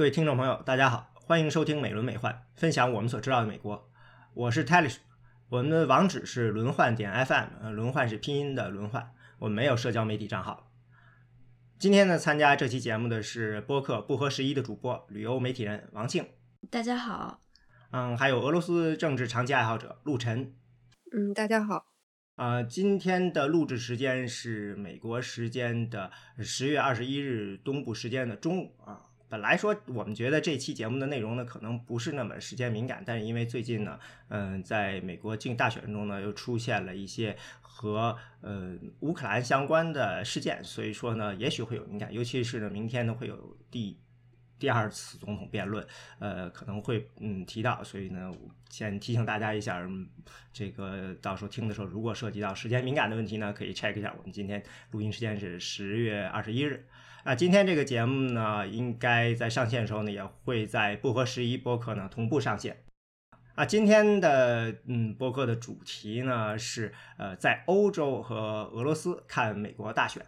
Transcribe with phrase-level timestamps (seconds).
[0.00, 3.92] 各位听众朋友，大家好，欢迎收听美轮美奂，分享我们所知道的美国。
[4.32, 4.96] 我是 Talish，
[5.50, 10.72] 我们的网址是轮换点 FM，呃，轮换是拼音的轮换，我们没有社交媒体账号。
[11.78, 16.26] 今天呢，参加这期节目的是播客不合时宜的主播、旅游媒体人王庆。
[16.70, 17.42] 大家好。
[17.90, 20.54] 嗯，还有俄罗斯政治长期爱好者陆晨。
[21.12, 21.84] 嗯，大家好。
[22.36, 29.09] 呃，今天的录制时间是美国时间的十月二十一日东部时间的中午啊。
[29.30, 43.96] 本来说我们觉得这期节目的内容呢，可能不是那么时间敏感，但是因为最近呢，嗯，在美国进大选中呢，又出现了一些和呃乌克兰相关的事件，所以说呢，也许会有敏感，尤其是呢，明天呢会有第
[44.58, 45.86] 第二次总统辩论，
[46.18, 48.32] 呃，可能会嗯提到，所以呢，
[48.68, 49.80] 先提醒大家一下，
[50.52, 56.84] 这个到时候听的时候，如果涉及到时间敏感的问题呢，可以 check 一下，我们今天录音时间是十月二十一日。
[57.22, 62.82] 啊，今天这个节目呢，应该在上线的时候呢，也会在不合时宜播客呢同步上线。
[63.54, 70.24] 啊，今天的嗯播客的主题呢是呃在欧洲和俄罗斯看美国大选。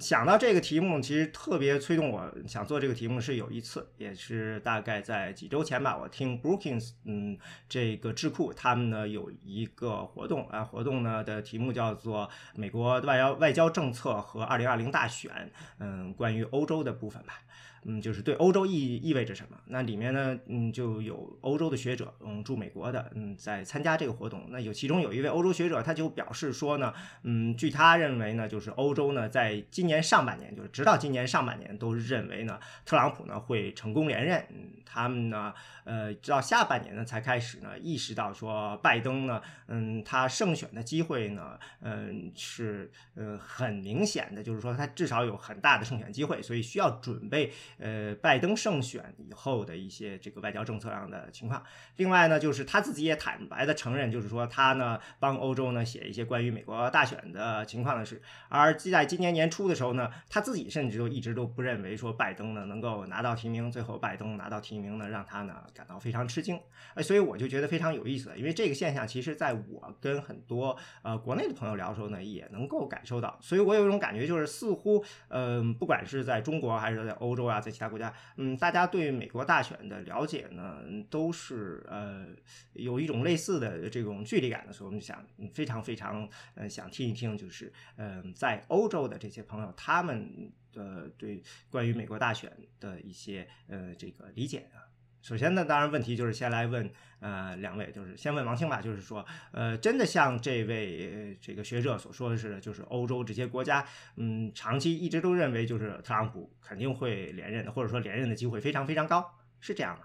[0.00, 5.96] 想到这个题目，其实特别催动我想做这个题目是有一次，也是大概在几周前吧。
[5.96, 15.30] 我听 Brookings，嗯，这个智库他们呢有一个活动啊，活动呢的题目叫做《美国外交外交政策和二零二零大选》，
[15.78, 17.40] 嗯，关于欧洲的部分吧。
[17.84, 19.58] 嗯，就是对欧洲意意味着什么？
[19.66, 24.46] 那里面呢，嗯，就有欧洲的学者，嗯，驻美国的，嗯，在参加这个活动。
[24.48, 34.44] 那有其中有一位欧洲学者，他就表示说呢，嗯，据他认为呢，就是欧洲呢，在今年上半年，就是直到今年上半年，都认为呢，特朗普呢会成功连任。
[34.50, 35.52] 嗯，他们呢，
[35.84, 47.52] 呃，直到下半年呢，才开始呢意识到说，拜登呢，嗯，他胜选的机会呢，嗯，是呃很明显的，就是说他至少有很大的胜选机会，所以需要准备。
[47.78, 51.62] 呃，拜登胜选以后的一些这个外交政策上的情况。
[51.96, 58.22] 另外呢，就是他自己也坦白的承认，就是说他呢帮欧洲呢写一些关于美国大选的情况的事。
[58.48, 63.70] 而在今年年初的时候呢，他自己甚至都一直都不认为说拜登呢能够拿到提名。
[63.70, 66.58] 最后拜登拿到提名呢，让他呢感到非常吃惊。
[66.94, 73.36] 哎，所以我就觉得非常有意思，因为这个现象其实在我跟很多呃国内的朋友聊的时候呢，也能够感受到。
[73.42, 77.60] 所以我有一种感觉，就是似乎嗯，不管是在中国还是在欧洲啊。
[77.64, 82.26] 在其他国家，嗯，大家对美国大选的了解呢，都是呃
[82.74, 94.84] 有一种类似的这种距离感的，所以我们想非常非常呃想听一听，就是嗯在欧洲的这些朋友他们的对关于美国大选的一些呃这个理解啊。
[95.24, 96.90] 首先呢，当然问题就是先来问
[97.20, 103.86] 呃两位，就是先问王清吧，就是说呃真的像这位这个学者所说的是，就是欧洲这些国家
[104.16, 109.24] 嗯长期一直都认为就是特朗普肯定会连任的，或者说连任的机会非常非常高，
[109.60, 110.04] 是这样吗？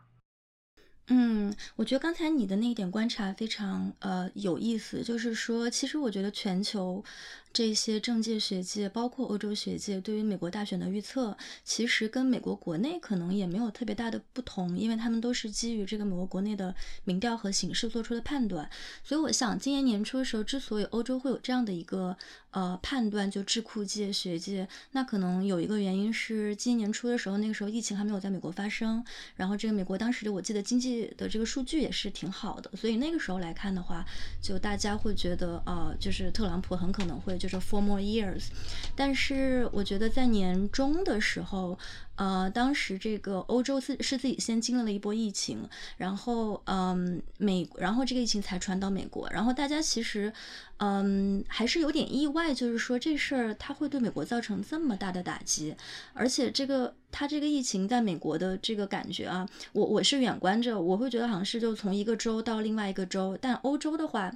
[1.11, 7.03] 嗯，我觉得刚才你的那一点观察非常呃有意思，就是说其实我觉得全球。
[7.51, 16.73] 这些政界学界，包括欧洲学界，对于美国大选的预测，其实跟美国国内可能也没有特别大的不同，因为他们都是基于这个美国国内的
[17.05, 18.69] 民调和形势做出的判断。
[19.03, 22.15] 所以我想，今年年初的时候，之所以欧洲会有这样的一个
[22.51, 29.03] 呃判断，就智库界、学界，那可能有一个原因是今年年初的时候，那个时候疫情还没有在美国发生，
[29.35, 34.05] 然后这个美国当时的我记得经济的这个数据也是挺好的，所以那个时候来看的话，
[34.39, 37.38] 就大家会觉得呃，就是特朗普很可能会。
[37.39, 38.47] 就是 four more years，
[38.95, 41.79] 但是我觉得在年中的时候，
[42.15, 45.67] 呃，当时这个欧洲自是自己先经历了一波疫情，
[45.97, 50.31] 然后嗯美，然后这个疫情才传到美国，然后大家其实
[50.77, 55.73] 嗯还是有点意外，就是说这事儿它会对美国造成这么大的打击，
[56.13, 64.35] 而且这个它这个疫情在美国的这个感觉啊，我我是远观着，我会觉得好像是就从一个州到另外一个州，但欧洲的话。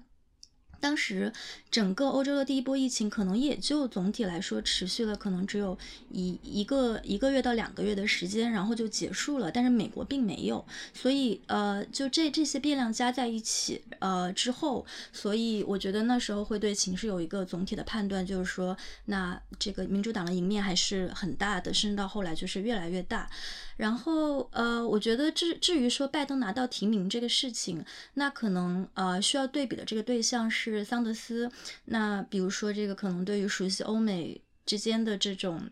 [0.83, 1.31] 当时
[1.71, 5.77] 整个欧洲的第一波疫情可能也就总体来说持续了可能只有
[6.11, 9.49] 一一个一个月到两个月的时间，然后就结束了。
[9.49, 18.75] 但是美国并没有，所以呃，就这这些变量加在一起呃之后，所以我觉得那时候会对情势有一个总体的判断，就是说
[19.05, 23.29] 那这个民主党的赢面还是很大的，甚至到后来就是越来越大。
[23.77, 27.83] 然后，呃，我觉得至至于说拜登拿到提名这个事情，
[28.15, 31.51] 那可能呃需要对比的这个对象是桑德斯。
[31.85, 35.69] 那比如说这个可能对于熟悉欧美之间的这种。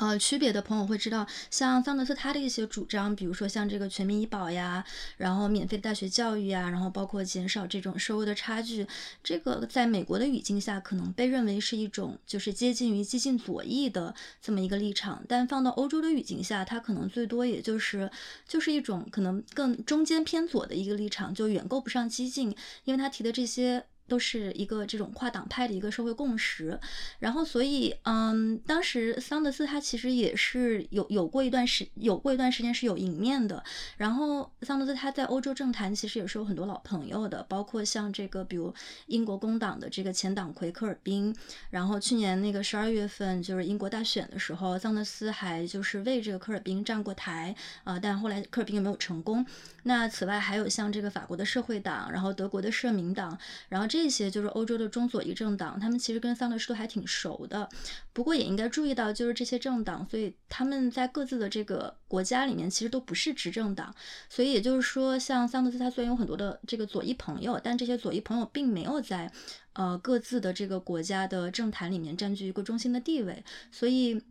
[0.00, 4.82] 呃，区别的朋友会知道，像桑德斯他的一些主张，比如说像这个全民医保呀，
[5.18, 8.86] 然后免费的大学教育呀，然后包括减少这种收入的差距，
[9.22, 18.10] 这个在美国的语境下可能被认为是一种就是接近于激进左翼的这么一个立场，但放到欧洲的语境下，它可能最多也就是
[18.48, 23.84] 就是一种可能更中间偏左的一个立场，就远够不上激进，因为他提的这些。
[24.10, 26.78] 都是一个这种跨党派的一个社会共识，
[27.20, 33.62] 然后所以，嗯，当时桑德斯他其实也是有有过一段时有过一段时间是有赢面的，
[33.96, 38.74] 然后桑德斯他在欧洲政坛其实也是有很多老朋友的，包括像这个比如
[39.06, 41.32] 英国工党的这个前党魁科尔宾，
[41.70, 47.54] 然后去年那个十二月份就是英国大选的时候，桑德斯还就是为这个科尔宾站过台
[47.84, 49.46] 啊，但后来科尔宾也没有成功。
[49.84, 57.68] 那此外还有像这个法国的社会党，然后德国的社民党，然后这这些就是欧洲的中左翼政党，他们其实跟桑德斯都还挺熟的。
[58.14, 63.94] 不过也应该注意到，就是这些政党，所以他们在各自的这个国家里面其实都不是执政党。
[64.30, 69.30] 所以也就是说，像桑德斯他虽然有很多的这个左翼朋友，但这些左翼朋友并没有在
[69.74, 73.44] 呃各自的这个国家的政坛里面占据一个中心的地位。
[73.70, 74.22] 所以。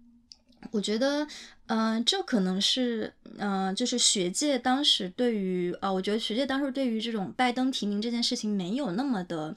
[0.71, 1.25] 我觉得，
[1.67, 9.55] 嗯，这可能是，嗯，就是学界当时对于，啊，我觉得学界当时对于这种拜登提名这件事情没有那么的。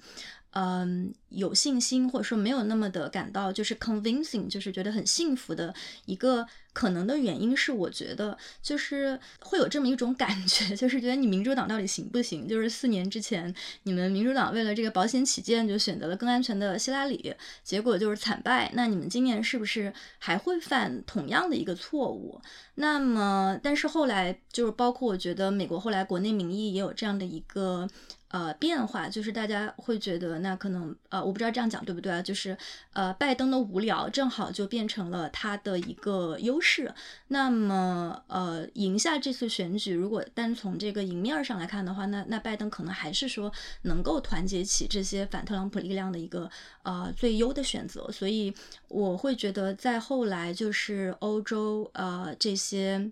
[0.55, 5.75] 嗯，有信心或者说没有那么的感到就是 convincing，就是觉得很幸福的
[6.06, 12.46] 一个可能的原因是，我觉得就是会有这么一种感觉， 就是觉得你民主党到底行不行？
[12.49, 18.70] 就是四年之前你们民主党为了这个保险起见，就选择了更安全的希拉里，结果就是惨败。
[18.75, 22.40] 那你们今年是不是还会犯同样的一个错误？
[22.76, 27.88] 那么，但是后来就是包括我觉得美国后来国内民意也有这样的一个。
[28.32, 32.21] 呃，变化就是大家会觉得，那可能呃，我不知道这样讲对不对啊？
[32.21, 32.57] 就是
[32.93, 36.93] 呃，拜登的无聊正好就变成了他的一个优势。
[37.29, 43.53] 那么呃，赢下这次选举，如果单从这个赢面上来看的话，那那拜登可能还是说
[43.83, 46.51] 能够团结起这些反特朗普力量的一个
[46.83, 48.11] 呃最优的选择。
[48.11, 48.55] 所以
[48.89, 53.11] 我会觉得，在后来就是欧洲呃这些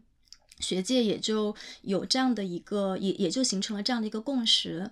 [0.58, 4.90] 学界也就有这样的一个，也也就形成了这样的一个共识。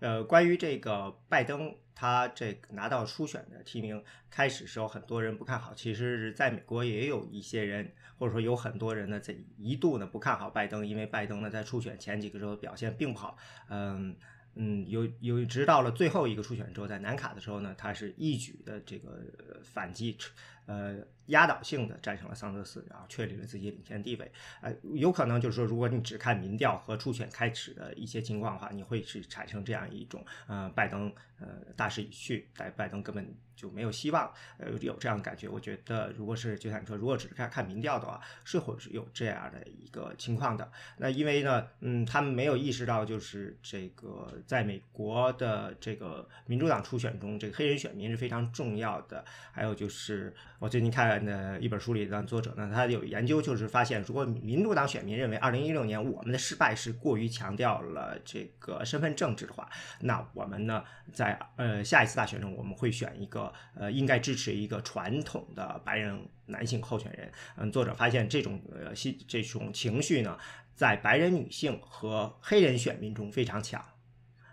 [0.00, 13.36] 呃，关于这个拜登，他这个拿到初选的提名，开始时候很多人不看好，其实是在美国也有一些人，或者说有很多人呢，在一度呢不看好拜登，因为拜登呢在初选前几个州表现并不好，
[13.68, 14.16] 嗯。
[14.56, 19.22] 嗯，有有直到了最后一个初选之后，在南卡的时候呢，他是一举的这个
[19.62, 20.18] 反击，
[20.66, 20.98] 呃，
[21.30, 24.30] 压倒性的战胜了桑德斯，然后确立了自己领先地位。
[24.60, 35.48] 呃，有可能就是说，如果你只看民调和初选开始的一些情况的话，你会是产生这样一种，呃，拜登呃大势已去，拜拜登根本就没有希望，呃，有这样的感觉。
[35.48, 40.70] 我觉得，如果是就像你说，如果只是看看民调的话，是会是有这样的一个情况的。
[40.98, 44.28] 那因为呢，嗯，他们没有意识到就是这个。
[44.46, 49.24] 在美国的这个民主党初选中，这个黑人选民是非常重要的。
[49.52, 59.68] 还有就是，我最近看的一本书里的作者呢，他有研究，就是发现，如果民主党选民认为2016年我们的失败是过于强调了这个身份政治的话，
[60.00, 67.30] 那我们呢，在呃下一次大选中，我们会选一个呃应该支持一个传统的白人男性候选人。
[67.56, 70.38] 嗯，作者发现这种呃心这种情绪呢，
[70.74, 73.84] 在白人女性和黑人选民中非常强。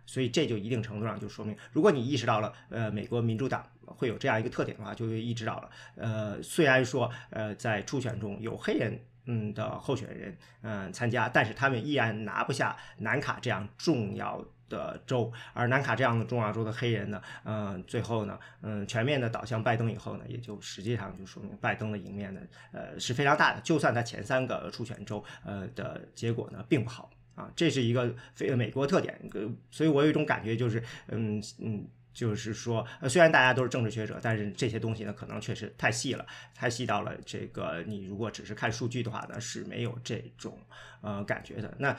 [0.10, 22.42] 所以这就一定程度上就说明，如果你意识到了，呃，美国民主党会有这样一个特点的话，就会意识到了，呃，虽然说，呃，在初选中有黑人，嗯的候选人，嗯参加，但是他们依然拿不下南卡这样重要的州，而南卡这样的重要州的黑人呢，嗯，最后呢，嗯，全面的倒向拜登以后呢，也就实际上就说明拜登的赢面呢，
[22.72, 27.10] 呃，是非常大的，就算他前三个初选州，呃的结果呢，并不好。
[27.36, 40.58] 啊，这是一个非美国特点，呃，所以我有一种感觉，就是，嗯嗯，就是说，呃虽然大家都是政治学者，但是这些东西呢，可能确实太细了，太细到了这个，你如果只是看数据的话呢，是没有这种
[41.02, 41.72] 呃感觉的。
[41.78, 41.96] 那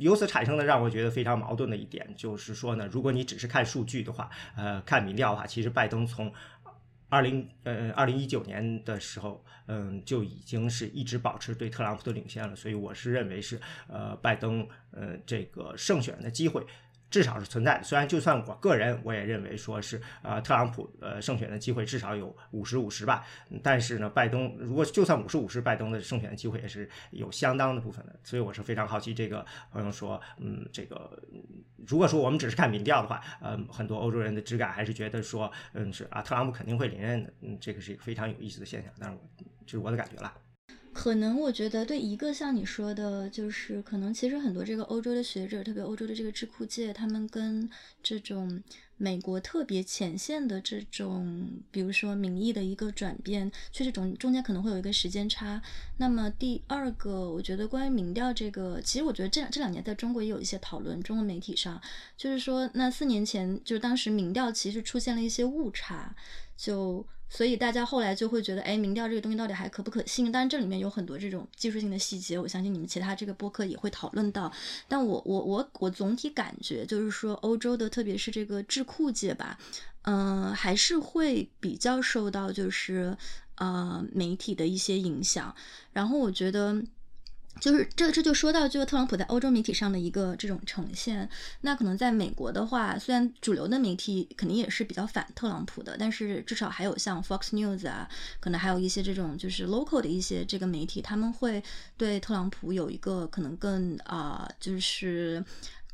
[0.00, 6.32] 由此产生的让我觉得非常矛盾的一点，就是说呢，如果你只是看数据的话，呃，看民调的话，其实拜登从。
[7.10, 16.66] 二零呃，二零一九年的时候，嗯，就已经是一直保持对特朗普的领先了，所以我是认为是呃，拜登呃这个胜选的机会。
[17.14, 23.24] 至少是存在的，虽然就算我个人，我也认为说是呃特朗普呃胜选的机会至少有五十五十吧，
[23.62, 31.22] 但是呢，拜登如果就算五十五十，拜登的胜选的机会也是有相当的部分的，所以我是非常好奇这个朋友说，嗯，这个
[31.86, 39.22] 如果说我们只是看民调的话，嗯，很多欧洲人的直感还是觉得说，嗯是啊，特朗普肯定会连任的，嗯，这个是一个非常有意思的现象，但是我。
[39.66, 40.30] 这是我的感觉了。
[40.94, 47.68] 可能我觉得对一个像你说的，就是可能其实很多这个欧洲的学者，特别欧洲的这个智库界，他们跟
[48.02, 48.62] 这种
[48.96, 55.60] 美国特别前线的这种，比如说民意的一个转变，确实中中间可能会有一个时间差。
[55.98, 61.80] 那么第二个，我觉得关于民调这个，其实我觉得这两这两年在中国也有一些讨论，中文媒体上
[62.16, 66.14] 就是说，那四年前就是当时民调其实出现了一些误差，
[66.56, 67.06] 就。
[67.28, 70.30] 所以大家后来就会觉得，哎，民调这个东西到底还可不可信？
[70.30, 74.52] 当然，这里面有很多这种技术性的细节，我相信你们其他这个播客也会讨论到。
[74.86, 79.58] 但我我我我总体感觉就是说，欧洲的特别是这个智库界吧，
[80.02, 83.16] 嗯，还是会比较受到就是
[83.56, 85.54] 呃媒体的一些影响。
[85.92, 86.82] 然后我觉得。
[87.60, 91.28] 就是这这就说到这个特朗普在欧洲媒体上的一个这种呈现。
[91.62, 98.08] 那可能在美国的话，虽然主流的媒体肯定也是比较反特朗普的，但是至少还有像 Fox News 啊，
[98.40, 101.62] 可能还有一些这种就是 local 的一些这个媒体，他们会
[101.96, 105.42] 对特朗普有一个可能更啊，就是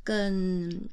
[0.03, 0.89] 更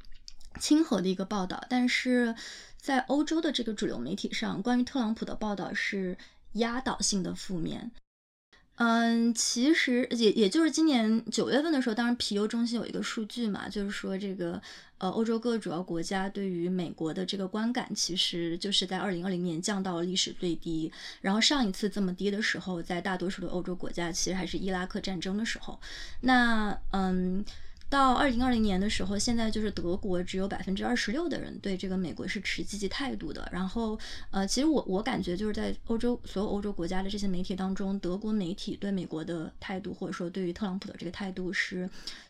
[0.60, 1.64] 亲和的一个报道。
[1.68, 2.34] 但是
[2.76, 6.16] 在欧洲的这个主流媒体上，关于特朗普的报道是
[6.52, 7.90] 压倒性的负面。
[8.78, 14.62] 嗯，其实也也就是今年九月份的时候，当然皮尤中心有一个数据嘛，就是说这个
[14.98, 20.90] 呃欧洲各个主要国家对于美国的这个观感，其实就是在二零二零年降到了历史最低。
[21.20, 25.78] 然后上一次这么低的时候，在大多数的欧洲国家，其实还是伊拉克战争的时候。
[26.20, 27.44] 那嗯。
[27.90, 33.48] 到二零二零年的时候，现在就是德国只有百分之二十六的人对这个美国是持积极态度的。
[33.50, 33.98] 然后，
[34.30, 41.88] 呃，其实我我感觉就是在欧洲所有欧洲国家的这些媒体当中，德国媒体对美国的态度，或者说对于特朗普的这个态度是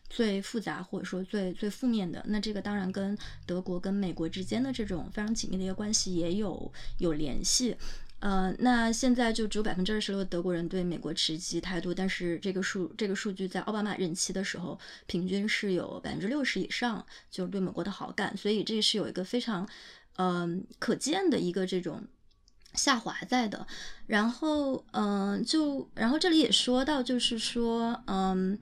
[0.09, 2.23] 最复杂，或者说最最负面的。
[2.27, 7.75] 那这个当然跟德国跟美国之间的这种非常紧密的一个关系也有有联系。
[8.19, 19.67] 呃，那现在就只有百分之二十六的德国人对美国持积极态度，但是这个数这个数据在奥巴马任期的时候，平均是有百分之六十以上，就是对美国的好感，所以这是有一个非常，
[20.17, 22.03] 嗯，可见的一个这种
[22.73, 23.65] 下滑在的。
[24.07, 28.59] 然后，嗯，就然后这里也说到，就是说，嗯。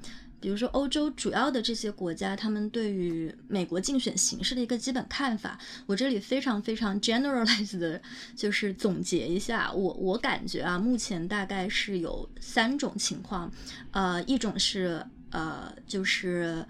[0.48, 8.02] 比如说，欧洲主要的这些国家，他们对于美国竞选形势的一个基本看法，我这里非常非常 generalized 的，
[8.34, 13.52] 就是总结一下，我我感觉啊，目前大概是有三种情况，
[13.92, 16.66] 呃，一种是呃，就是。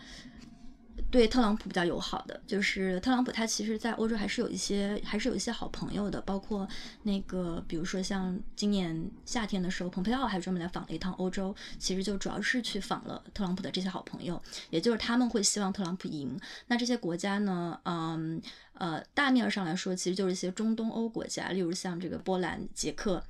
[1.10, 6.68] 对特朗普比较友好的，就是特朗普他其实，在欧洲还是有一些，还是有一些好朋友的，包括
[7.04, 16.38] 那个，比如说像今年夏天的时候，蓬佩奥还专门来访了一趟欧洲，其实就主要是去访了特朗普的这些好朋友，也就是他们会希望特朗普赢。
[16.68, 18.42] 那这些国家呢，嗯
[18.74, 23.24] 呃，大面上来说，其实就是一些中东欧国家，例如像这个波兰、捷克。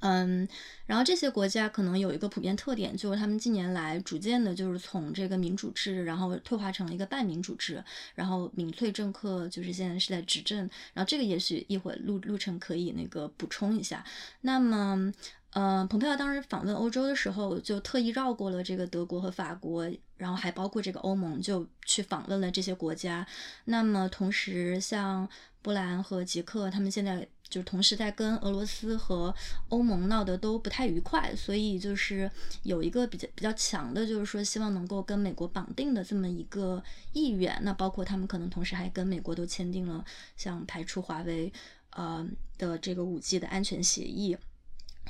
[0.00, 0.48] 嗯，
[0.86, 10.58] 然后这些国家可能有一个普遍特点，就是他们近年来逐渐的，就是从这个民主制，然后退化成了一个半民主制，然后民粹政客就是现在是在执政。
[10.94, 14.02] 然后这个也许一会儿路路程可以那个补充一下。
[14.40, 15.12] 那么，
[15.52, 23.26] 呃，蓬佩奥当时访问欧洲的时候，就特意绕过了这个德国和法国，然后还包括这个欧盟，就去访问了这些国家。
[23.66, 25.28] 那么同时，像
[25.60, 27.28] 波兰和捷克，他们现在。
[27.50, 29.34] 就是同时在跟俄罗斯和
[29.68, 32.30] 欧盟闹得都不太愉快，所以就是
[32.62, 37.58] 有一个比较比较强的，就是说希望能够跟美国绑定的这么一个意愿。
[37.62, 40.04] 那包括他们可能同时还跟美国都签订了
[40.36, 41.52] 像排除华为
[41.90, 42.26] 呃
[42.56, 44.36] 的这个五 G 的安全协议。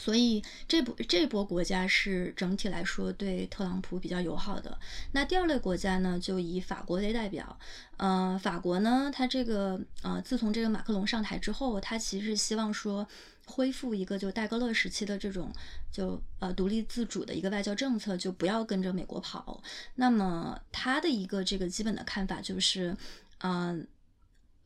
[0.01, 4.79] 所以这波这波国家是整体来说对特朗普比较友好的。
[5.13, 7.59] 那第二类国家呢，就以法国为代表。
[7.99, 13.07] 呃，法国呢，它这个呃，自从这个马克龙上台之后，他其实希望说
[13.45, 15.53] 恢复一个就戴高乐时期的这种
[15.93, 19.63] 就呃独立自主的一个外交政策，就不要跟着美国跑。
[19.97, 22.97] 那么他的一个这个基本的看法就是，
[23.41, 23.87] 嗯。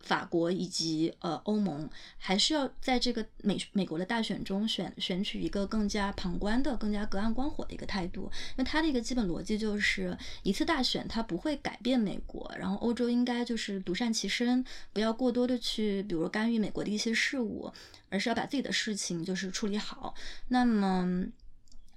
[0.05, 8.31] 法国以及呃欧盟还是要在这个美美国的大选中选选取一个更加旁观的、更加隔岸观火的一个态度。
[8.57, 17.73] 因为它的一个基本逻辑就是一次大选它不会改变美国，然后欧洲应该就是独善其身，不要过多的去比如干预美国的一些事务，
[18.11, 20.15] 而是要把自己的事情就是处理好。
[20.49, 21.25] 那么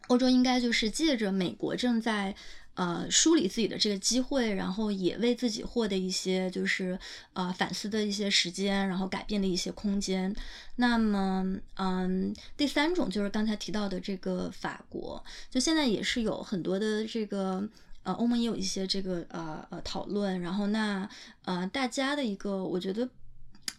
[0.08, 2.36] 欧洲应该就是借着美国正在。
[2.78, 7.00] 呃，梳理自己的这个机会，然后也为自己获得一些就是
[7.34, 10.32] 呃反思的一些时间，然后改变的一些空间。
[10.76, 11.44] 那么，
[11.78, 17.68] 嗯，第三种就是刚才提到的这个法国，就现在也是有很多的这个
[18.04, 20.40] 呃欧盟也有一些这个呃呃讨论。
[20.42, 21.10] 然后那
[21.46, 23.10] 呃大家的一个我觉得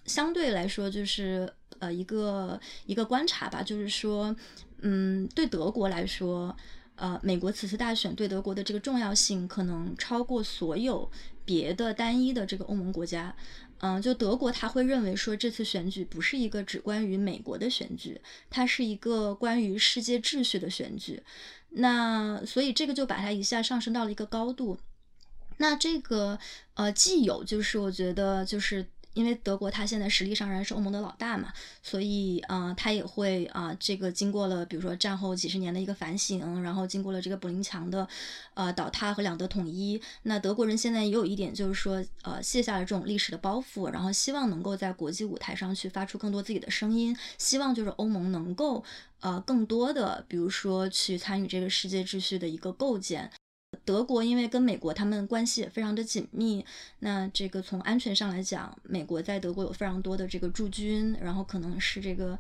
[0.07, 4.35] 相对来说就是呃一个一个观察吧，就是说。
[4.81, 6.57] 嗯，对德国来说，
[6.95, 11.11] 呃，美国此次大选对德国的这个重要性可能超过所有
[11.45, 13.35] 别的单一的这个欧盟国家。
[13.81, 18.21] 嗯，就德国他会认为说这次选举不是一个只关于美国的选举，
[18.51, 21.23] 它是一个关于世界秩序的选举。
[21.71, 24.79] 那所以这个就把它一下上升到了一个高度。
[25.59, 26.39] 那这个
[26.75, 28.87] 呃，既有就是我觉得就是。
[29.15, 38.07] 因为德国它现在实力上仍然是欧盟的老大嘛，所以啊，它也会啊，这个经过了比如说战后几十年的一个反省，然后经过了这个柏林墙的
[38.55, 48.85] 呃倒塌和两德统一，那德国人现在也有一点就是说呃卸下了这种历史的包袱，然后希望能够在国际舞台上去发出更多自己的声音，希望就是欧盟能够
[49.21, 53.31] 呃更多的比如说去参与这个世界秩序的一个构建。
[53.89, 56.63] 德国因为跟美国他们关系也非常的紧密，
[56.99, 62.39] 那这个从安全上来讲，美国在德国有非常多的这个驻军，然后可能是这个，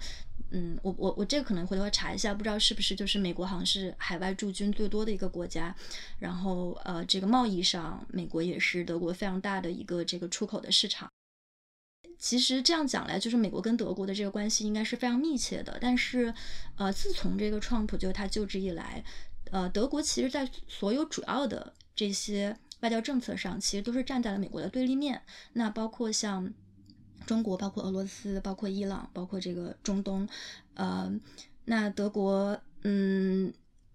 [0.50, 5.74] 嗯，我我我这个可能回头要查一下，不知道是不是就是美国好像是海外驻军最多的一个国家，
[6.18, 11.08] 然后呃，这个贸易上，美国也是德国非常大的一个这个出口的市场。
[12.18, 16.34] 其实这样讲来，就是美国跟德国的这个关系应该是非常密切的，但是
[16.76, 19.02] 呃，自从这个川普就他就职以来。
[19.50, 25.22] 呃，德国其实，在所有主要的这些外交政策上，其实都是站在了美国的对立面。
[25.54, 26.52] 那包括像
[27.26, 30.28] 中国，包括俄罗斯，包括伊朗，包括这个中东，
[30.74, 31.12] 呃，
[31.64, 33.52] 那德国，嗯，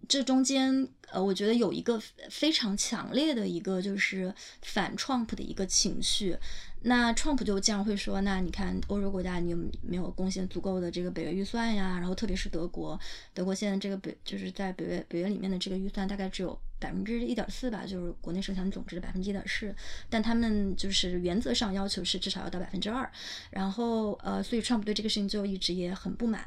[0.08, 6.38] 这中间，呃，我觉得有一个非常强烈的一个就是反 Trump 的一个情绪。
[6.86, 11.98] 那 Trump 就这样会说，那你看欧洲国家你有没有贡献足够的这个北约预算呀？
[11.98, 13.00] 然后特别是德国，
[13.34, 19.74] 德国现在这个北就是在北约北约里面的这个预算大概只有百分之一点四吧，就是国内生产总值的百分之一点四，
[20.10, 23.10] 但他们就是原则上要求是至少要到百分之二。
[23.50, 26.46] 然后呃，所以 Trump 对这个事情就一直也很不满。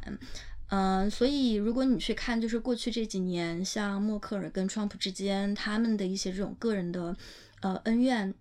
[0.69, 7.17] 嗯，所以如果你去看就是过去这几年，像默克尔跟 Trump 之间他们的一些这种个人的
[7.63, 8.35] 呃恩怨。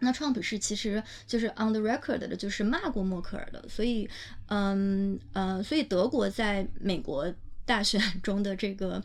[0.00, 4.08] 那 Trump 是其实就是 on the record 的，就是骂过默克尔的，所以，
[4.48, 7.32] 嗯呃，所以德国在美国
[7.64, 9.02] 大选 中的这个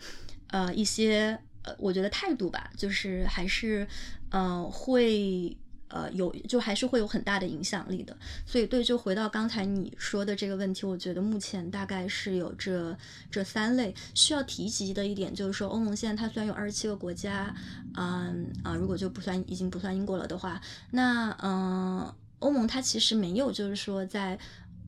[0.47, 3.87] 呃一些呃，我觉得态度吧，就是还是
[4.31, 5.55] 嗯会。
[5.93, 8.17] 呃，有就还是会有很大的影响力的，
[8.47, 12.97] 所以对，就回到刚才你说的这个问题，我觉得目前大概是有这
[13.29, 17.55] 这三类需要提及的一点，就是说欧盟现在它虽然有二十七个国家，
[17.95, 24.39] 嗯啊，如果就不算已经不算英国了的话，那嗯，欧盟它其实没有就是说在。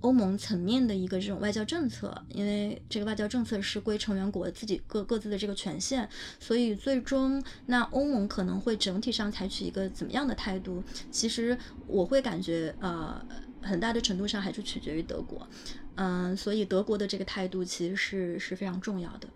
[0.01, 6.07] 欧盟层面的一个这种外交政策，因为这个外交政策是归成员国自己各各自的这个权限，
[6.39, 10.83] 所以最终那欧盟可能会整体上采取一个怎么样的态度？
[11.09, 13.19] 其实我会感觉，呃，
[13.61, 15.47] 很大的程度上还是取决于德国，
[15.95, 19.27] 嗯，所以德国的这个态度其实是是非常重要的。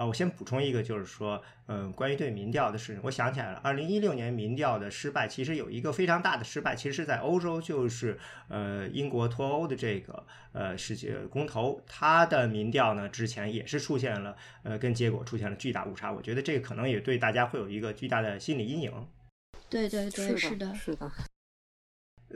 [0.00, 19.06] 啊，我先补充一个，就是说，嗯，关于对民调的事情，我想起来了，二零一六年民调的失败，其实有一个非常大的失败，其实是在欧洲，就是呃英国脱欧的这个呃世界公投，它的民调呢之前也是出现了呃跟结果出现了巨大误差，我觉得这个可能也对大家会有一个巨大的心理阴影。
[19.68, 21.12] 对对对，是的，是的。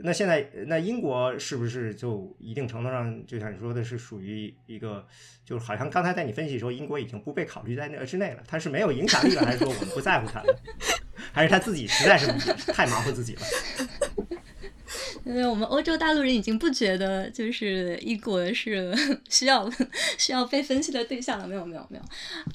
[0.03, 5.05] 那现在，那英国是不是就一定程度上，就像你说的是属于一个，
[5.45, 10.59] 就好像刚才在你分析时候，英国已经不被考虑在那之内了，它是没有影响力了，还是说我们不在乎它了，
[11.31, 12.27] 还是他自己实在是
[12.73, 13.41] 太 忙活 自己了？
[15.25, 18.93] 因为我们欧洲大陆人已经不觉得就是英国是
[19.29, 19.69] 需要
[20.17, 22.03] 需要被分析的对象了，没有没有没有，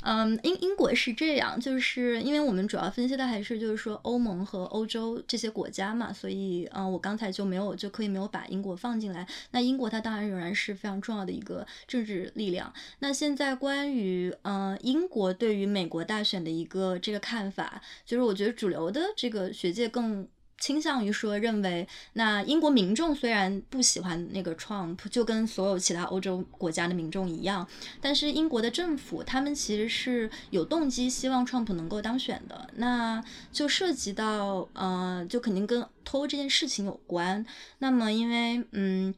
[0.02, 9.26] 嗯，英英国是这样，就是因为我们主要分析的还是就是说欧盟和欧洲这些国家嘛，所以嗯，我刚才就没有就可以没有把英国放进来。
[9.50, 12.72] 那英国它当然仍然是非常重要的一个政治力量。
[13.00, 20.28] 那现在关于嗯英国对于美国大选的一个这个看法，就是我觉得主流的这个学界更。
[20.60, 27.66] 倾向于说，认为那英国民众虽然不喜欢那个 Trump，就跟所有其他欧洲国家的民众一样，
[28.00, 32.68] 但是英国的政府他们其实是有动机希望 Trump 能够当选的。
[32.76, 37.44] 那就涉及到，呃，就肯定跟脱欧这件事情有关。
[37.78, 39.14] 那么，因为，嗯。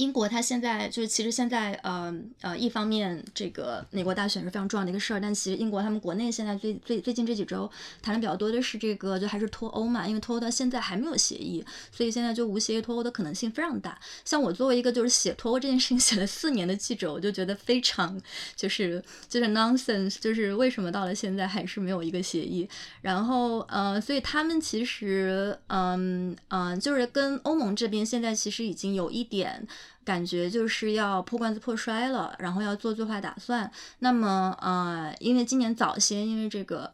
[0.00, 14.00] 英国它现在就是，其实现在呃呃，一方面这个美国大选是非常重要的一个事儿，但其实英国他们国内现在最最最近这几周谈的比较多的是这个，就还是脱欧嘛，因为脱欧到现在还没有协议，所以现在就无协议脱欧的可能性非常大。
[14.24, 18.18] 像我作为一个就是写脱欧这件事情写了四年的记者，我就觉得非常
[18.56, 22.66] 就是就是 nonsense，就是为什么到了现在还是没有一个协议？
[23.02, 29.68] 然后呃，所以他们其实嗯嗯，就是跟欧盟这边现在其实已经有一点。
[30.04, 33.70] 感觉就是要破罐子破摔了，然后要做最坏打算。
[34.00, 36.92] 那么呃，因为今年早些，因为这个。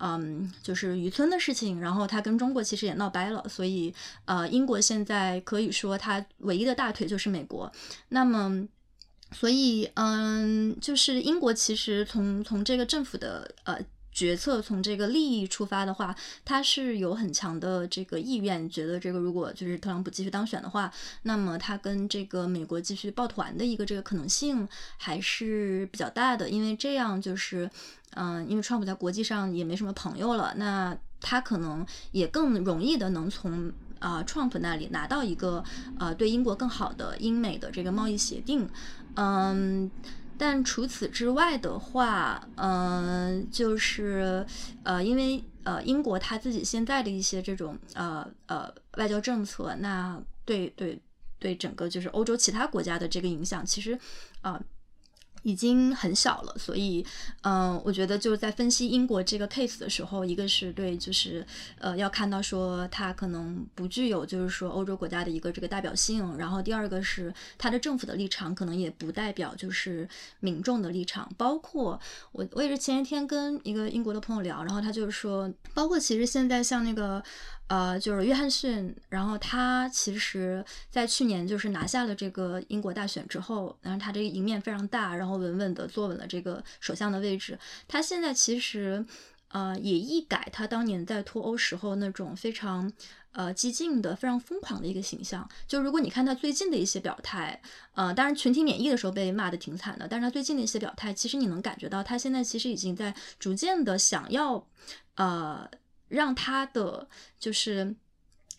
[0.00, 3.92] 嗯，就是渔村的事情，然后他跟中国其实也闹掰了，所以
[4.26, 7.68] 呃，英国现在可以说他唯一的大腿就是美国。
[8.10, 8.64] 那么，
[9.32, 13.76] 所以嗯，就是英国其实从从这个政府的呃。
[14.18, 16.12] 决策从这个利益出发的话，
[16.44, 27.70] 他是有很强的这个意愿，觉得这个如果就是特朗普继续当选的话，那么他跟这个美国继续抱团的一个这个可能性还是比较大的，因为这样就是，
[28.16, 35.62] 嗯，因为川普在国际上也没什么朋友了，那他可能也更容易的能从啊川普那里拿到一个
[35.96, 38.68] 呃对英国更好的英美的这个贸易协定，
[39.14, 39.88] 嗯。
[40.38, 44.46] 但除此之外的话，嗯，就是，
[44.84, 50.98] 呃，因为呃，英国他自己现在的一些这种呃呃外交政策，那对对
[51.38, 53.98] 对整个就是欧洲其他国家的这个影响，其实
[54.40, 54.62] 啊。
[55.48, 57.02] 已经很小了，所以，
[57.40, 61.46] 嗯，我觉得就是在分析英国这个 case 的时候，一个是对，就是
[61.78, 70.06] 呃，要看到说它可能不具有就是说欧洲国家的一个这个代表性，然后第二个是它的政府的立场可能也不代表就是
[70.40, 71.98] 民众的立场，包括
[72.32, 77.24] 我我也是前一天跟一个英国的朋友聊，然后他就是说，包括其实现在像那个。
[77.68, 87.58] 呃，就是约翰逊，然后他其实，在去年就是拿下了这个英国大选之后，然后他这个赢面非常大，然后稳稳的坐稳了这个首相的位置。
[87.86, 89.04] 他现在其实，
[89.48, 92.90] 呃，也一改他当年在脱欧时候那种非常
[93.32, 95.46] 呃激进的、非常疯狂的一个形象。
[95.66, 97.60] 就如果你看他最近的一些表态，
[97.92, 104.66] 呃，当然群体免疫的时候被骂的挺惨的，但是他最近的一些表态，其实你能感觉到他现在其实已经在逐渐的想要，
[105.16, 105.70] 呃。
[106.08, 107.94] 让他的就是。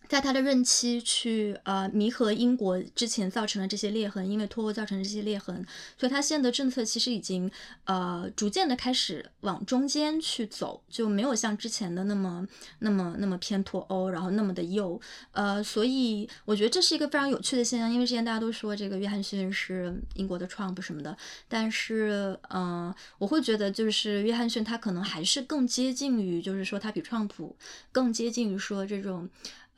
[0.09, 5.63] 在他的任期去呃弥合英国之前造成的这些裂痕，因为脱欧造成的这些裂痕，
[5.99, 7.49] 所以他现在的政策其实已经
[7.83, 12.45] 呃逐渐的开始往中间去走，就没有像之前的那么
[12.79, 14.99] 那么那么偏脱欧，然后那么的右
[15.31, 21.15] 呃，所以我觉得这是一个非常有趣的现象，因为之前大家都说这个约翰逊是英国的 Trump 什么的，
[21.47, 27.55] 但是嗯，我会觉得就是约翰逊他可能还是更接近于，就是说他比川普
[27.91, 29.29] 更接近于说这种。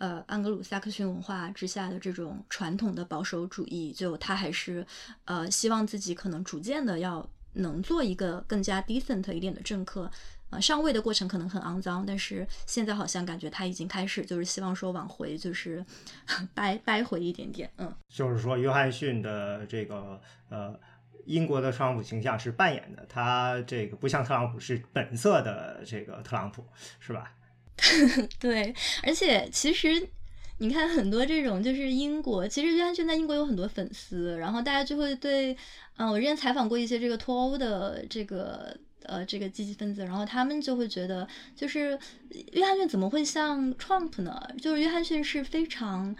[0.01, 4.83] 呃，安格鲁萨克逊文化之下的这种传统的保守主义，就他还是
[5.25, 10.09] 呃希望自己可能逐渐的要能做一个更加 decent 一点的政客。
[10.49, 15.85] 呃，上位的过程可能很肮脏，但是现在好像感觉他已经开始就是希望说往回就是
[16.55, 17.71] 掰掰回一点点。
[17.77, 20.75] 嗯，就是说约翰逊的这个呃
[21.25, 26.65] 英国的特朗普形象是扮演的，他这个不像特朗普是本色的这个特朗普，
[26.99, 27.31] 是吧？
[28.39, 30.07] 对，而且其实
[30.59, 35.55] 你看很多这种就是英国，其实约翰逊在英国有很多粉丝，然后大家就会对，
[35.97, 41.97] 嗯，我之前采访过一些这个脱欧的这个呃这个积极分子，然后他们就会觉得，就是
[42.53, 44.39] 约翰逊怎么会像 Trump 呢？
[44.61, 46.15] 就是约翰逊是非常。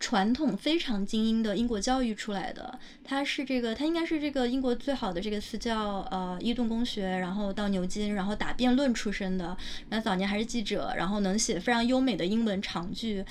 [0.00, 9.56] 传统非常精英的英国教育出来的，他是这个，他应该是这个英国最好的这个私教，呃，伊顿公学，然后到牛津，然后打辩论出身的，
[9.88, 13.24] 然后早年还是记者，然后能写非常优美的英文长句，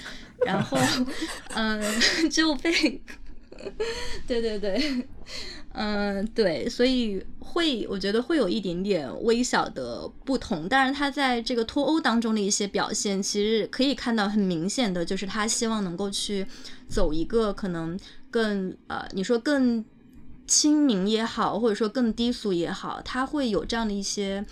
[0.45, 0.77] 然后，
[1.55, 1.81] 嗯，
[2.29, 3.01] 就被，
[4.27, 5.07] 对对对。
[5.73, 10.67] 嗯，对，所以会，我觉得会有一点点微小的不同。
[10.67, 16.47] 但是他在这个脱欧当中的一些表现，其实可以看到很明显的，就是他希望能够去
[16.87, 17.99] 走一个可能
[18.31, 19.85] 更呃，你说更
[20.47, 24.43] 亲民也好，或者说更低俗也好，他会有这样的一些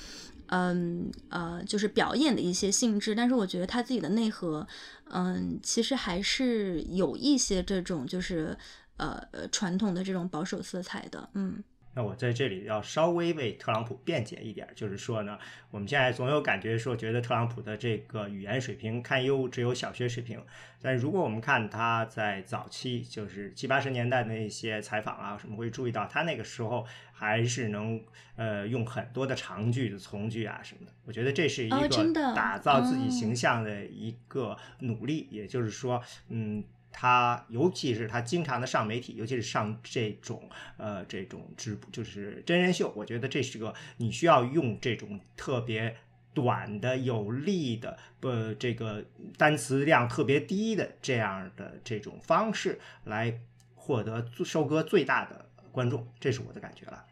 [0.49, 3.15] 嗯呃，就是表演的一些性质。
[3.15, 4.67] 但是我觉得他自己的内核，
[5.09, 8.55] 嗯，其实还是有一些这种就是。
[8.97, 15.37] 呃呃，传统的这种保守色彩的，嗯，那我在这里要稍微为特朗普辩解一点，就是说呢，
[15.71, 20.41] 我们现在总有感觉说，觉得特朗普的这个语言水平堪忧，只有小学水平。
[20.81, 28.03] 但如果我们看他在早期，就是七八十年代的那些采访啊什么，会注意到他那个时候还是能
[28.35, 30.91] 呃用很多的长句的从句啊什么的。
[31.05, 31.87] 我觉得这是一个
[32.35, 36.63] 打造自己形象的一个努力，也就是说，嗯。
[36.97, 45.97] 他尤其是他经常的上媒体，尤其是上这种呃这种直播就是真人秀，我觉得这是个你需要用这种特别
[46.33, 49.03] 短的、有力的、不这个
[49.37, 53.41] 单词量特别低的这样的这种方式来
[53.73, 57.05] 获得收割最大的观众，这是我的感觉了。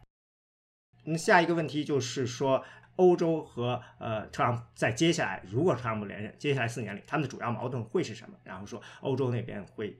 [1.04, 2.64] 那下一个问题就是说。
[2.96, 8.36] 欧洲和呃特朗普在接下来，如果特朗普连任，接下来四年里，他们的主要矛盾会是什么？
[8.44, 9.98] 然后说欧洲那边会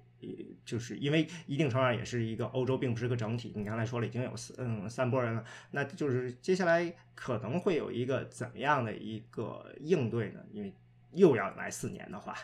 [0.64, 3.52] 就是因为一定程度上也是一个欧洲，并不是个整体。
[3.56, 10.40] 你刚才说了已经有四嗯三波人了，那就是接下来可能会有一个怎么样的一个应对呢？
[10.52, 10.74] 因为
[11.14, 12.36] 又要来四年的话，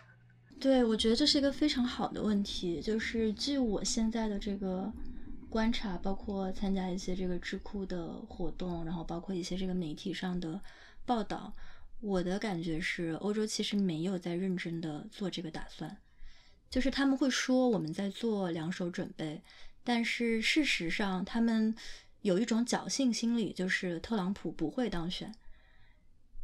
[0.60, 2.82] 对我觉得这是一个非常好的问题。
[2.82, 4.92] 就是据我现在的这个
[5.50, 10.62] 观察，包括参加一些这个智库的活动，然后包括一些这个媒体上的
[11.06, 11.54] 报道，
[12.00, 15.98] 我的感觉是，欧洲其实没有在认真的做这个打算。
[16.70, 19.42] 就是他们会说我们在做两手准备，
[19.84, 21.76] 但是事实上他们
[22.22, 25.34] 有一种侥幸心理，就是特朗普不会当选。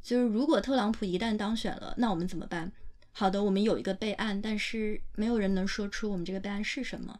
[0.01, 2.71] 就是如果特朗普一旦当选了，那我们怎么办？
[3.11, 7.19] 好的，我们有一个备案，但是没有人能说出我们这个备案是什么。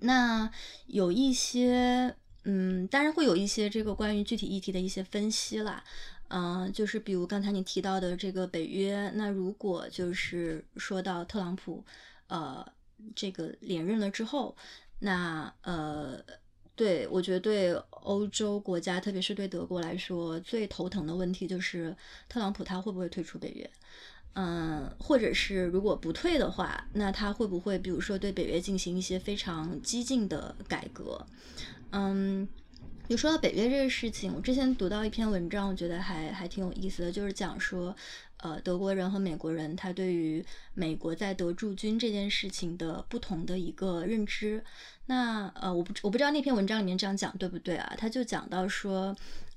[0.00, 0.50] 那
[0.86, 5.82] 有一些，嗯，当然会有一些这个关于具体议题的一些分析啦。
[6.28, 11.82] 嗯，就是比如刚才你提到的这个北约，那如果就是说到特朗普，
[12.26, 12.66] 呃，
[13.16, 14.54] 这个连任了之后，
[14.98, 16.22] 那呃，
[16.76, 21.96] 对我觉得对欧洲国家，特别是对德国来说，最头疼的问题就是
[22.28, 23.70] 特朗普他会不会退出北约？
[24.34, 31.26] 嗯，或者是如果不退的话，那他会不会比如说对北约进行一些非常激进的改革？
[31.90, 32.48] 嗯。
[33.08, 37.96] 就说到北约这个事情，我之前读到一篇文章，我觉得还还挺有意思的，就是讲说，
[38.36, 44.62] 呃，德国人和美国人他对于美国在德驻军这件事情的不同的一个认知。
[45.06, 47.94] 那呃，我不我不知道那篇文章里面这样讲对不对啊？
[47.96, 49.16] 他就讲到说，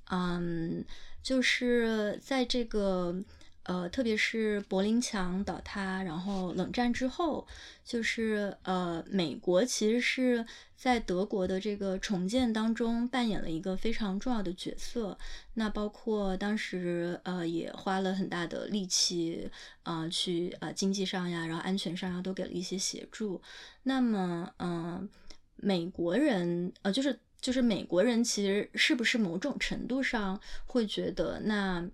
[0.09, 0.85] 嗯，
[1.21, 3.21] 就是在这个。
[3.63, 7.47] 呃，特别是柏林墙倒塌，然后冷战之后，
[7.85, 10.45] 就是呃，美国其实是
[10.75, 15.15] 在德国的这个重建当中扮演了一个非常重要的角色。
[15.53, 19.49] 那包括当时呃，也花了很大的力气
[19.83, 23.39] 啊，去呃经济上呀，然后安全上呀，都给了一些协助。
[23.83, 25.07] 那么，嗯，
[25.55, 31.87] 美国人呃，就是就是美国人，其实是不是某种程度上会觉得那？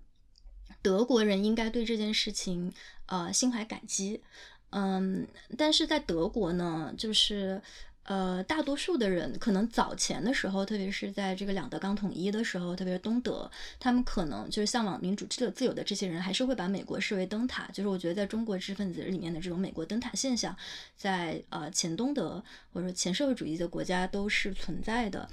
[0.88, 2.72] 德国人应该对这件事情，
[3.04, 4.22] 呃，心怀感激，
[4.70, 5.26] 嗯，
[5.58, 7.60] 但是在德国呢，就是，
[8.04, 17.68] 呃，大多数的人可能早前的时候，特别是在这个两德刚统一的时候，特别是东德，他们可能就是向往民主、自由、自由的这些人，还是会把美国视为灯塔。
[17.70, 20.56] 就是我觉得，在中国知识分子里面的这种美国灯塔现象，
[20.96, 25.28] 在呃前东德或者前社会主义的国家都是存在的。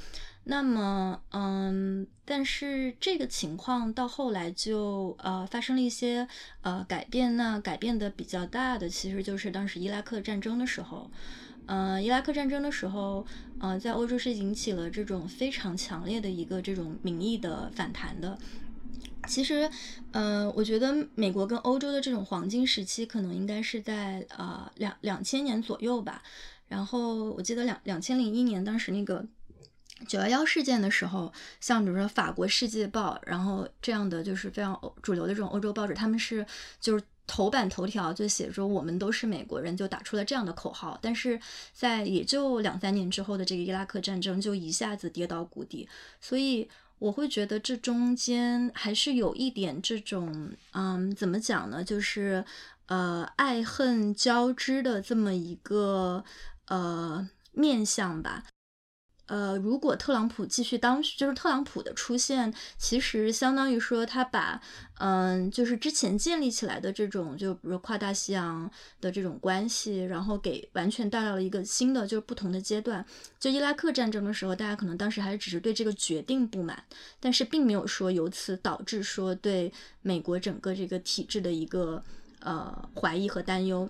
[0.47, 6.27] 那么，嗯，但是这个情况到后来就呃发生了一些
[6.62, 7.36] 呃改变。
[7.36, 11.10] 那改变的比较大的，其实就是当时伊拉克战争的时候，
[11.65, 13.25] 呃，伊拉克战争的时候，
[13.60, 18.38] 呃，在欧洲是引起了这种非常强烈的一个这种民意的反弹的。
[19.27, 19.67] 其实，
[20.12, 26.21] 呃，我觉得美国跟欧洲的这种黄金时期，可能应该是在呃两两千年左右吧。
[26.67, 29.25] 然后我记得两两千零一年，当时那个。
[30.08, 31.31] 九幺幺事件的时候，
[31.62, 36.45] 像比如说法国《世界报》，然后这样的就是非常欧主流的这种欧洲报纸，他们是
[36.79, 40.99] 就是头版头条就写着“我们都是美国人”，就打出了这样的口号。
[41.01, 41.39] 但是
[41.73, 45.88] 在也就两三年之后的这个伊拉克战争，就一下子跌到谷底。
[46.19, 51.84] 所以我会觉得这中间还是有一点这种，嗯，怎么讲呢？
[51.84, 52.43] 就是
[52.88, 56.23] 呃，爱恨交织的这么一个
[56.67, 58.43] 呃面相吧。
[59.27, 64.61] 呃，如果特朗普继续当，就是特朗普的出现，其实相当于说他把，
[64.99, 68.69] 嗯，就是之前建立起来的这种，就比如跨大西洋
[69.01, 73.03] 的这种关系，然后给完全带到了一个新的，就是不同的阶段。
[73.39, 76.83] 就伊拉克战争的时候，大家可能当时还只是对这个决定不满，
[77.19, 82.03] 但是并没有说由此导致说对美国整个这个体制的一个
[82.41, 83.89] 呃怀疑和担忧。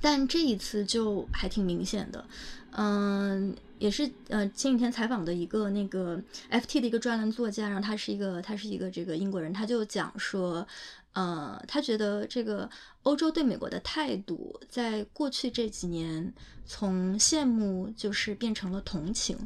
[0.00, 2.24] 但这一次就还挺明显的，
[2.72, 3.54] 嗯。
[3.78, 6.18] 也是呃前几天采访的一个那个
[6.50, 10.66] FT 的一个专栏作家，然后他是一个他是一个这个英国人，他就讲说，
[11.12, 12.70] 呃，他觉得这个
[13.02, 16.32] 欧洲对美国的态度，在过去这几年
[16.64, 19.36] 从羡慕就是变成了同情，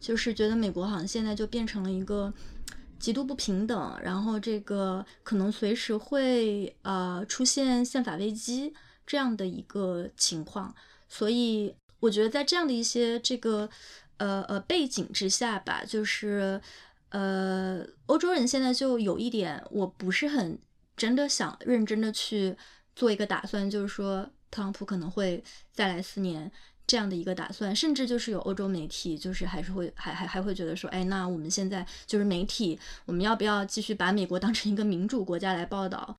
[0.00, 2.34] 就是觉得美国好像现在就变成了一个
[2.98, 8.74] 极度不平等，然后这个可能随时会呃出现宪法危机
[9.08, 10.72] 这样的一个情况，
[11.08, 11.74] 所以。
[12.00, 13.68] 我觉得在这样的一些这个
[14.18, 16.60] 呃呃背景之下吧，就是
[17.08, 20.56] 呃欧洲人现在就有一点，我不是很
[20.96, 22.56] 真的想认真的去
[22.94, 25.42] 做一个打算，就是说特朗普可能会
[25.72, 26.48] 再来四年
[26.86, 36.16] 这样的一个打算，甚至就是有欧洲媒体就是还是会还还还会觉得说，哎，那我们现在就是媒体，我们要不要继续把美国当成一个民主国家来报道？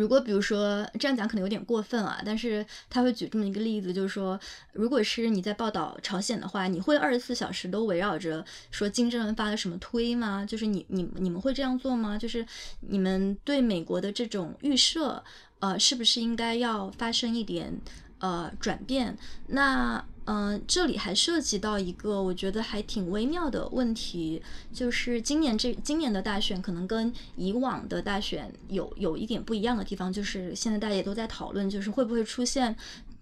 [0.00, 4.40] 如果比如说这样讲可能有点过分啊，但是他会举这么一个例子，就是说，
[4.72, 10.46] 如果是你在报道朝鲜的话，你会二十四小时都围绕着说金正恩发了什么推吗？
[10.46, 12.16] 就是你你你们会这样做吗？
[12.16, 12.46] 就是
[12.80, 15.22] 你们对美国的这种预设，
[15.58, 17.78] 呃，是不是应该要发生一点
[18.20, 19.16] 呃转变？
[19.48, 20.02] 那。
[20.26, 24.40] 嗯，这里还涉及到一个我觉得还挺微妙的问题，
[24.72, 32.76] 就是今年这今年的大选可能跟以往的大选有有一点不一样的地方，就是现在大家也都在讨论，就是会不会出现，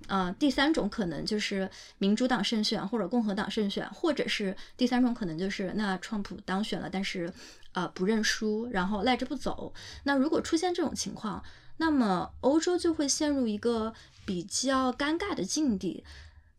[0.09, 7.33] 呃，第三种可能就是民主党胜选或者共和党胜选，或者是第三种可能就是那川普当选了，但是
[7.73, 9.73] 呃不认输，然后赖着不走。
[10.03, 11.43] 那如果出现这种情况，
[11.79, 13.95] 那么欧洲就会陷入一个
[14.27, 16.05] 比较尴尬的境地。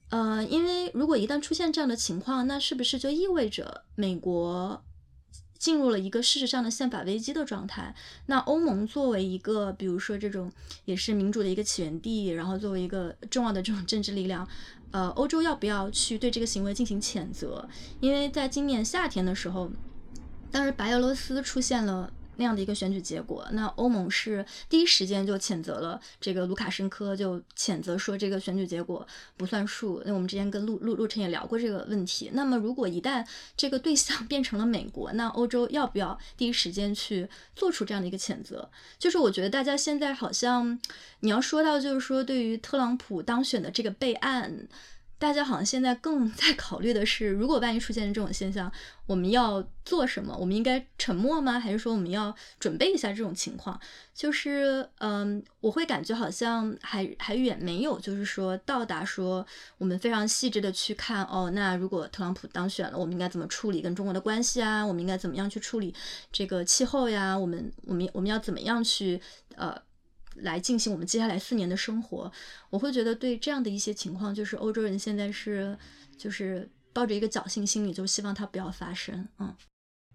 [0.09, 4.83] 呃，因为如果一旦出现这样的情况，那是不是就意味着美国
[5.57, 7.93] 进入了一个事实上的宪法危机的状态？
[8.25, 10.51] 那欧盟作为一个，比如说这种
[10.85, 14.47] 也是民主的一个起源地，然后作为一个重要的这种政治力量，
[14.91, 17.67] 呃，欧洲要不要去对这个行为进行谴责？
[17.99, 19.69] 因为在今年夏天的时候，
[20.49, 22.11] 当时白俄罗斯出现了。
[22.39, 30.01] 那样的一个选举结果，那欧盟是第一时间就谴责了这个卢卡申科，就谴责说这个选举结果不算数。
[30.05, 32.31] 那我们之前跟陆陆陆晨也聊过这个问题。
[32.33, 38.69] 那么如果一旦这个对象 变成了美国，那欧洲要不要第一时间去做出这样的一个谴责？
[38.97, 40.79] 就是我觉得大家现在好像
[41.19, 44.69] 你要说到，就是说对于特朗普当选的这个备案。
[45.19, 48.71] 大家好像现在更 在考虑的是，如果万一出现这种现象，
[49.05, 50.33] 我们要做什么？
[50.39, 51.59] 我们应该沉默吗？
[51.59, 53.77] 还是说我们要准备一下这种情况？
[54.15, 59.45] 就是，嗯，我会感觉好像还还远没有，就是说到达说
[59.77, 64.85] 我们非常细致的去看，哦，那如果特朗普当选了，我们应该怎么处理跟中国的关系啊？
[64.85, 65.93] 我们应该怎么样去处理
[66.31, 67.37] 这个气候呀？
[67.37, 69.19] 我们我们我们要怎么样去
[69.57, 69.77] 呃？
[70.41, 72.31] 来进行我们接下来四年的生活，
[72.69, 75.77] 我会觉得对这样的一些情况，就是欧洲人现在是
[76.17, 79.27] 就是抱着一个侥幸心理，就希望它不要发生。
[79.39, 79.55] 嗯，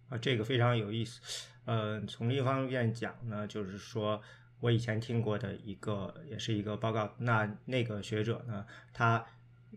[0.09, 1.21] 啊，这个非常有意思。
[1.65, 4.21] 呃，从另一方面讲呢，就是说
[4.61, 7.15] 我以前听过的一个，也是一个报告。
[7.19, 9.25] 那那个学者呢，他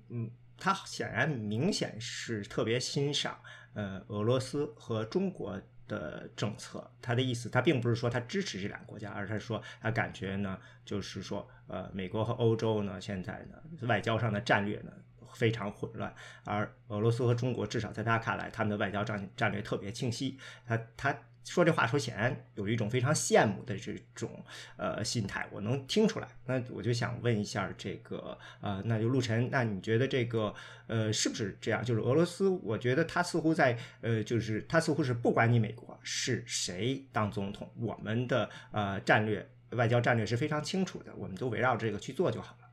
[0.09, 3.39] 嗯，他显然明显是特别欣赏
[3.73, 5.61] 呃俄罗斯和中国。
[5.87, 14.91] 的政策，他的意思，他并不是说他支持这两个国家，而是说他感觉呢，就是说，呃，美国和欧洲呢，现在呢，外交上的战略呢
[15.33, 21.17] 非常混乱，而俄罗斯和中国至少在他看来，他们的外交战战略特别清晰，他他。
[21.47, 24.29] 说这话时候显然有一种非常羡慕的这种
[24.75, 26.27] 呃心态，我能听出来。
[26.45, 30.53] 那我就想问一下这个呃，那就陆晨，那你觉得这个
[30.87, 31.81] 呃是不是这样？
[31.81, 42.67] 就是俄罗斯，我觉得他似乎在呃，就是他似乎是不管你美国是谁当总统，我们的呃战略外交战略是非常清楚的，我们都围绕这个去做就好了，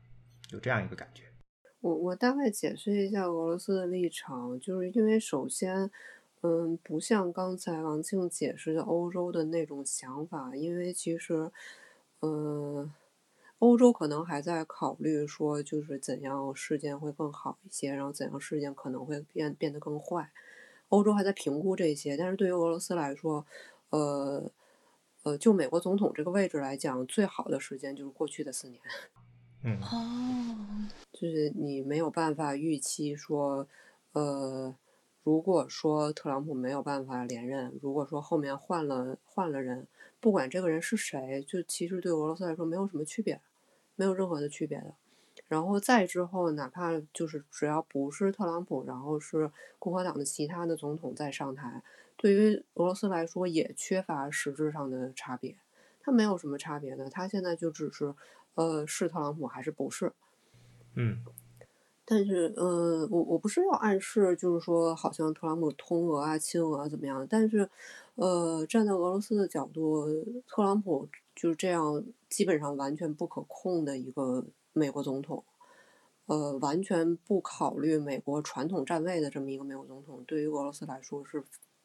[0.51, 1.23] 有这样一个感觉。
[1.79, 5.89] 我我大概解释一下俄罗斯的立场，就是因为首先。
[6.45, 11.51] 嗯，不像刚才王庆解释的欧洲的那种想法，因为其实，
[12.21, 12.93] 嗯，
[13.57, 20.31] 欧洲可能还在考虑说，就是怎样事件会更好一些，然后怎样事件可能会变变得更坏，
[20.89, 22.15] 欧洲还在评估这些。
[22.15, 23.43] 但是对于俄罗斯来说，
[23.89, 24.51] 呃，
[25.23, 28.79] 呃，就美国总统这个位置来讲，最好的时间就是过去的四年。
[29.65, 33.67] 嗯，哦，就是你没有办法预期说，
[34.11, 34.75] 呃。
[35.25, 39.87] 如果说特朗普没有办法连任，如果说后面换了换了人，
[40.19, 43.41] 不管这个人是谁，就其实对俄罗斯来说没有什么区别，
[43.95, 44.93] 没有任何的区别的。
[45.47, 51.81] 然后再之后，哪怕就是只要不是特朗普，然后是共和党的其他的总统再上台，
[52.15, 55.55] 对于俄罗斯来说也缺乏实质上的差别。
[56.01, 58.13] 他没有什么差别的，他现在就只是，
[58.53, 60.13] 呃，是特朗普还是不是？
[60.93, 61.25] 嗯。
[62.07, 67.25] 但是，呃，我我不是要暗示，就是说，好像特朗普通俄啊、亲俄啊怎么样？
[67.27, 67.67] 但是，
[68.13, 70.05] 呃，站在俄罗斯的角度，
[70.47, 75.43] 特朗普就是这样，基本上完全不可控的一个美国总统，
[76.27, 81.43] 呃，完全不考虑美国传统站位的这么一个美国总统，对于俄罗斯来说是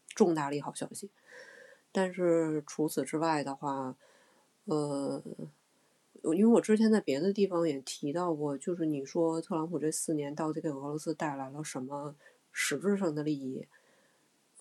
[0.09, 1.09] 重大利好消息。
[1.93, 3.97] 但是除此之外的话，
[4.67, 5.23] 呃。
[6.35, 12.15] 因为我之前在别的地方也提到过，就是你说特朗普这四年到底给俄罗斯带来了什么
[12.53, 13.67] 实质上的利益？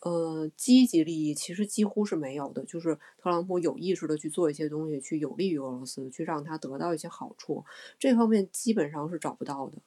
[0.02, 2.64] 呃，积极利益其实几乎是没有的。
[2.64, 7.66] 就是特朗普有意识的去做一些东西，去有利于俄罗斯，去让他得到一些好处，
[8.00, 9.78] 这方面基本上是找不到的。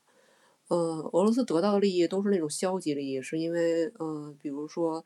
[0.68, 5.04] 呃，俄罗斯得到的利益都是那种消极利益，是因为呃，比如说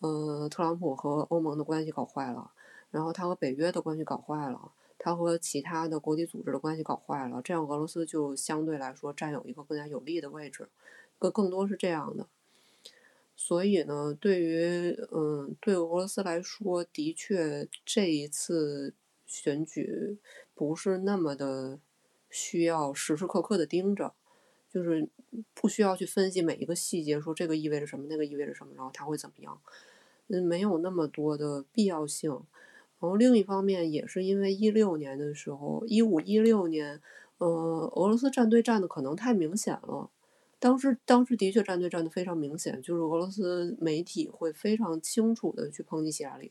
[0.00, 2.50] 呃，特朗普和欧盟的关系搞坏了，
[2.90, 4.72] 然后他和北约的关系搞坏了。
[4.98, 10.68] 他和其他的国际组织的关系搞坏了，这样俄罗斯就相对来说占有一个更加有利的位置，
[11.18, 12.26] 更更多是这样的。
[13.36, 18.92] 所以呢，对于嗯，对俄罗斯来说，的确这一次
[19.24, 20.18] 选举
[20.56, 21.78] 不是那么的
[22.28, 24.12] 需要时时刻刻的盯着，
[24.68, 25.08] 就是
[25.54, 29.60] 不需要去分析每一个细节，说这个意味着什么，那个意味着什么，然后它会怎么样，
[30.26, 32.42] 嗯，没有那么多的必要性。
[33.00, 37.00] 然后另一方面，也是因为一六年的时候，一五一六年，
[37.38, 37.46] 呃，
[37.94, 40.10] 俄罗斯站队站的可能太明显了。
[40.60, 46.50] 当时，当时的确站队站的非常明显，就是俄罗斯媒体会非常清楚的去抨击希拉里，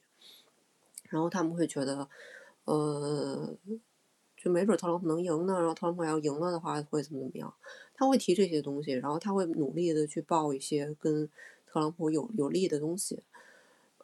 [1.10, 2.08] 然后他们会觉得，
[2.64, 3.58] 呃，
[4.38, 7.54] 就没准特朗普能赢呢，然后特朗普要赢了的话会怎么怎么样，
[7.93, 11.28] 他会提这些东西，然后他会努力的去报一些跟
[11.66, 13.24] 特朗普有有利的东西，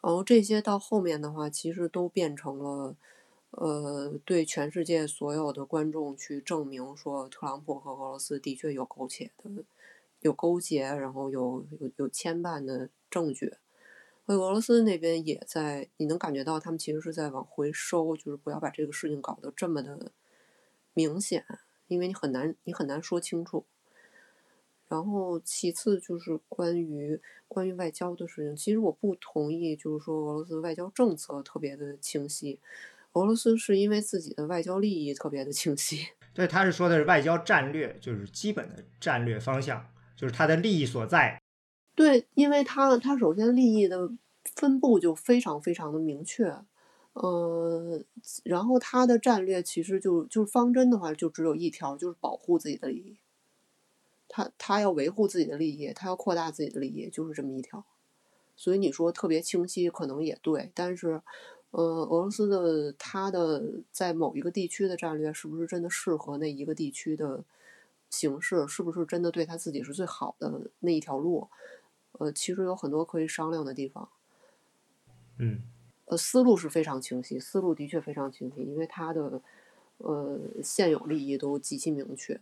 [0.04, 2.96] 然后这些到后面的话，其实都变成了。
[3.56, 9.48] 呃，对全世界所有的观众去证明说，特朗普和俄罗斯的确有苟且的、
[10.22, 13.54] 有勾结，然后有有有牵绊的证据。
[14.26, 20.10] 所以俄罗斯那边也在，你能感觉到他们其实是在往回收，就是不要把这个事情搞得这么的
[20.92, 21.46] 明显，
[21.86, 23.64] 因为你很难，你很难说清楚。
[24.94, 32.60] 然后其次就是关于关于外交的事情，其实我不同意，就是说俄罗斯外交政策特别的清晰。
[33.14, 39.84] 俄罗斯是因为自己的外交利益特别的清晰， 对，他是说的是外交战略，就是基本的战略方向，
[40.16, 41.42] 就是他的利益所在。
[41.96, 44.12] 对，因为他他首先利益的
[44.54, 46.44] 分布就非常非常的明确，
[47.14, 48.04] 呃，
[48.44, 53.16] 然后他的战略其实就就是方针的话就只有一条，就是保护自己的利益。
[54.34, 57.84] 他他要维护自己的利益，他要扩大自己的利益，就是这么一条。
[58.56, 61.22] 所以你说特别清晰，可能也对，但是。
[61.76, 67.42] 呃，俄罗斯的他的在某一个地区的战略是不是真的适合那一个地区的
[68.08, 68.64] 形势？
[68.68, 71.48] 是不是真的对他自己是最好的那一条路？
[72.12, 74.08] 呃，其实有很多可以商量的地方。
[75.40, 75.62] 嗯，
[76.04, 79.42] 呃，思路是非常清晰，思路的确非常清晰，因为他的
[79.96, 82.40] 呃现有利益都极其明确。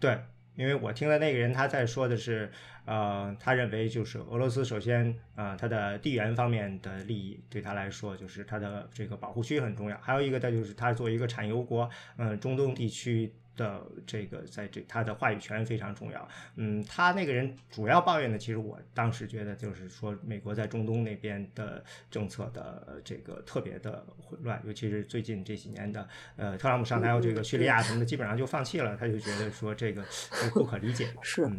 [0.00, 0.24] 对。
[0.56, 2.50] 因为我听的那个人他在说的是，
[2.84, 13.32] 呃，他认为就是俄罗斯首先，呃，它的地缘方面的利益对他来说就是它的这个保护区很重要，还有一个，再就是它作为一个产油国，嗯，中东地区。
[13.56, 16.28] 的这个，在这他的话语权非常重要。
[16.56, 30.04] 嗯，他那个人主要抱怨的，其实我当时觉得就是说，美国在中东那边的政策的这个特别的混乱，尤其是最近这几年的，呃，特朗普上台后，这个叙利亚什么的基本上就放弃了，他就觉得说这个
[30.52, 31.08] 不可理解。
[31.22, 31.50] 是，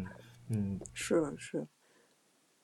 [0.48, 1.66] 嗯，是是，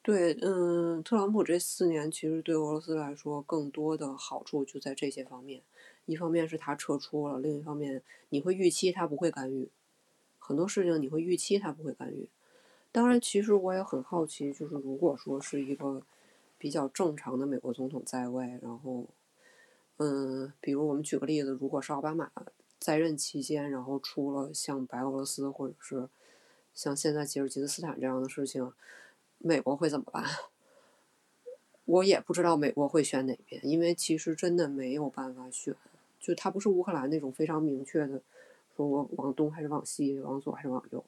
[0.03, 5.63] 对，嗯，特朗普这四年其实对俄罗斯来说，更多的好处就在这些方面。
[6.07, 9.69] 一方面是他撤出了，另一方面你会预期他不会干预
[10.39, 12.29] 很多事情，你会预期他不会干预。
[12.93, 16.03] 当然，其实我也很好奇，就是如果说是一个
[16.59, 19.07] 比较正常的美国总统在位，然后，
[19.97, 22.31] 嗯，比如我们举个例子，如果是奥巴马
[22.79, 26.09] 在任期间，然后出了像白俄罗斯或者是
[26.75, 28.73] 像现在吉尔吉斯斯坦这样的事情，
[29.39, 30.25] 美国会怎么办？
[31.87, 35.75] 我也不知道美国会选哪边，因为其实真的没有办法选。
[36.25, 38.23] 就它不是乌克兰那种非常明确的，
[38.75, 41.05] 说我往东还是往西，往左还是往右，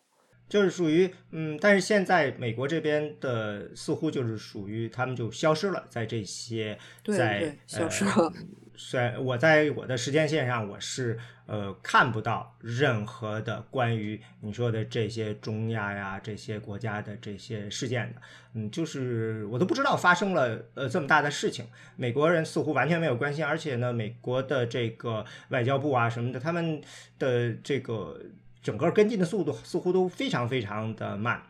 [0.47, 8.33] 就是属于嗯，但是现在美国这边的似乎就是属于他们就消失了，在这些在消失了。
[8.77, 18.21] 虽然我在我的时间线上我是呃看不到任何的关于你说的这些中亚呀这些国家的这些事件的，
[18.55, 21.67] 嗯，就是我都不知道发生了呃这么大的事情，
[21.97, 26.81] 美国人似乎完全没有关心，而且呢，美国的这个外交部啊什么的，他们
[27.19, 28.21] 的这个
[28.63, 31.43] 整个跟进的速度似乎都非常非常的慢，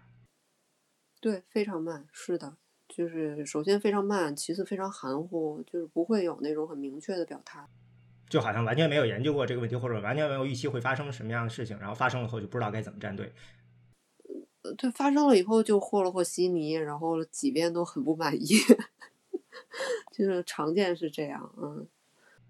[1.21, 2.57] 对，非常慢，是的。
[2.97, 7.63] 就是首先非常慢，其次非常含糊，就是不会有那种很明确的表态，
[8.27, 13.31] 就好像完全没有研究过这个问题，或者完全没有预期会发生什么样的事情，然后发生了后就不知道该怎么站队。
[14.63, 18.47] 呃，对，发生了以后就和了和稀泥，然后几遍都很不满意，
[20.17, 21.87] 就是常见是这样，嗯。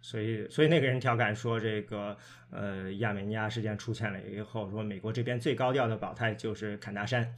[0.01, 2.16] 所以，所以那个人调侃说，这个
[2.53, 7.34] 呃亚美尼亚事件出现了以后，说美国这边最高调的表态就是坎大山。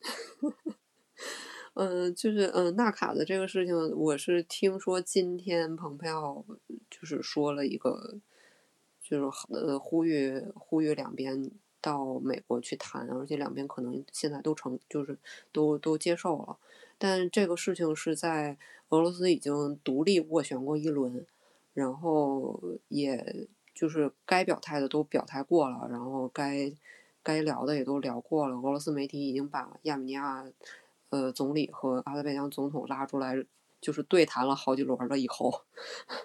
[1.74, 6.44] 嗯，就是嗯，纳卡的这个事情，我是听说今天蓬佩奥
[6.90, 8.18] 就是说了一个，
[9.02, 11.50] 就是呃呼吁呼吁两边
[11.80, 15.16] 到美国去谈，而且两边可能现在都成，就是
[15.50, 16.58] 都都接受了。
[16.98, 18.58] 但这个事情是在
[18.90, 21.24] 俄罗斯已经独立斡旋过一轮，
[21.72, 26.70] 然后也就是该表态的都表态过了，然后该
[27.22, 28.56] 该聊的也都聊过了。
[28.56, 30.44] 俄罗斯媒体已经把亚美尼亚
[31.12, 33.36] 呃总理和阿塞拜疆总统拉出来，
[33.80, 35.64] 就是对谈了好几轮了以后。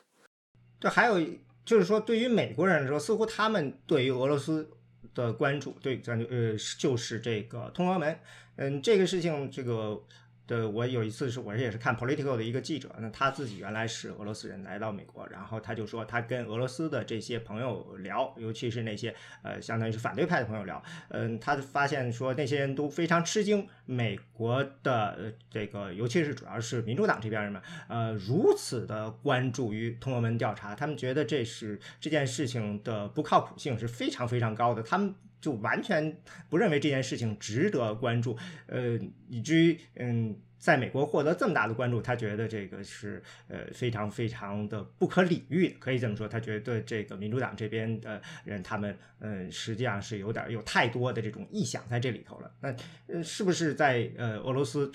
[0.81, 1.23] 这还有
[1.63, 4.67] 就是说，对于美国人来说，似乎他们对于俄罗斯
[5.13, 8.19] 的关注，对咱就呃就是这个通俄门，
[8.55, 10.03] 嗯，这个事情这个。
[10.47, 35.13] 对，我有一次是我也是看 Political 的一个记者，那他自己原来是俄罗斯人，来到美国，然后他就说他跟俄罗斯的这些朋友聊，尤其是那些呃相当于是反对派的朋友聊，嗯，他发现说那些人都非常吃惊，美国的这个尤其是主要是民主党这边人们，呃，如此的关注于通俄门调查，他们觉得这是这件事情的不靠谱性是非常非常高的，他们。
[35.39, 36.17] 就完全
[36.49, 52.51] 不认为这件事情值得关注，呃，以至于嗯，在美国获得这么大的关注，他觉得这个是呃非常非常的不可理喻，可以这么说，他觉得这个民主党这边的人，他们嗯实际上是有点有太多的这种臆想在这里头了。
[52.59, 52.75] 那
[53.07, 54.91] 呃是不是在呃俄罗斯，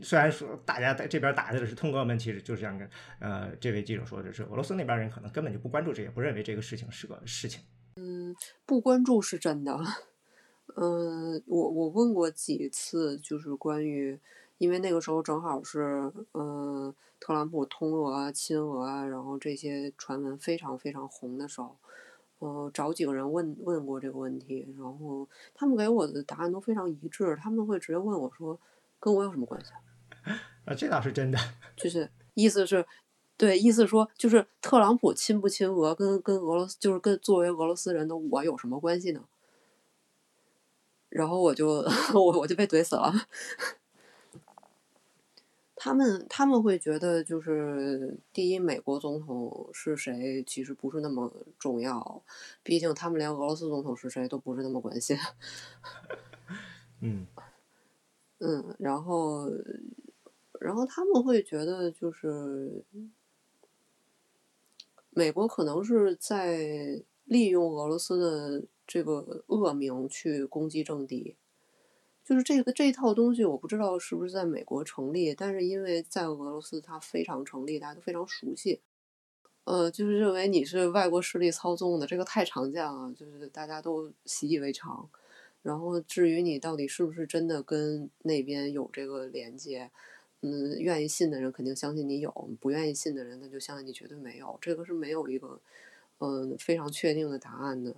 [0.00, 2.86] 虽然说大家在这边打的是通俄门，其实就是像个
[3.18, 7.62] 呃这位记者说的是，俄罗斯那边人可能根本就不关注这些，不认为这个事情是个事情。
[7.98, 8.36] 嗯，
[8.66, 9.78] 不关注是真的。
[10.76, 14.20] 嗯，我我问过几次，就是关于，
[14.58, 21.78] 因为那个时候正好是，嗯，特朗普通俄啊、亲俄啊，然后这些传闻非常非常红的时候，
[22.40, 28.60] 呃，找几个人问问过这个问题，然后他们给我的答案都非常一致，他们会直接问我说，
[29.00, 29.70] 跟我有什么关系？
[30.66, 31.38] 啊，这倒是真的，
[31.74, 32.84] 就是意思是。
[33.38, 39.22] 对，意思说就是特朗普亲不亲俄，跟跟俄罗斯就是跟作为俄罗斯人的我有什么关系呢？
[41.10, 41.84] 然后我就
[42.14, 43.12] 我我就被怼死了。
[45.74, 52.22] 他们他们会觉得就是第一，美国总统是谁其实不是那么重要，
[52.62, 55.14] 毕竟他们连俄罗斯总统是谁都不是那么关心。
[57.02, 57.26] 嗯
[58.38, 59.50] 嗯，然后
[60.58, 62.82] 然后他们会觉得就是。
[65.18, 71.34] 美国可能是在利用俄罗斯的这个恶名去攻击政敌，
[72.22, 78.82] 就是这个这套东西，我不知道是不是在美国成立，但是因为在俄罗斯它非常成立，大家都非常熟悉。
[79.64, 85.08] 呃，就是认为你是外国势力操纵的，这个太常见了，就是大家都习以为常。
[85.62, 89.90] 然后至于你到底是不是真的跟那边有这个连接？
[90.42, 92.30] 嗯，愿意信的人肯定相信你有，
[92.60, 94.56] 不愿意信的人他就相信你绝对没有。
[94.60, 95.60] 这个是没有一个
[96.18, 97.94] 嗯非常确定的答案的。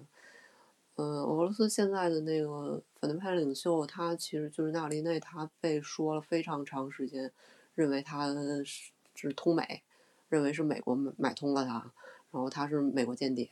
[0.97, 7.31] 嗯，俄罗斯现在的那个反对派领袖，他其实就是纳利内，他被说了非常长时间，
[7.75, 8.33] 认为他
[8.65, 9.83] 是是通美，
[10.29, 11.93] 认为是美国买通了他，
[12.33, 13.49] 然后他是美国间谍，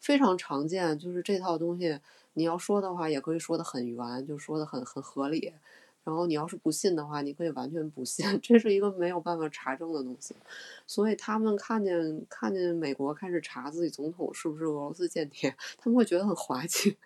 [0.00, 0.98] 非常常见。
[0.98, 2.00] 就是这套东西，
[2.34, 5.52] 你要说的话，也可以说的很圆，就说的很很合理。
[6.08, 10.34] 然后你要是不信的话，你可以完全不信，这是一个没有办法查证的东西。
[10.86, 16.96] 所以他们看见看见美国开始查自己总统是不是俄罗斯间谍， 他们会觉得很滑稽。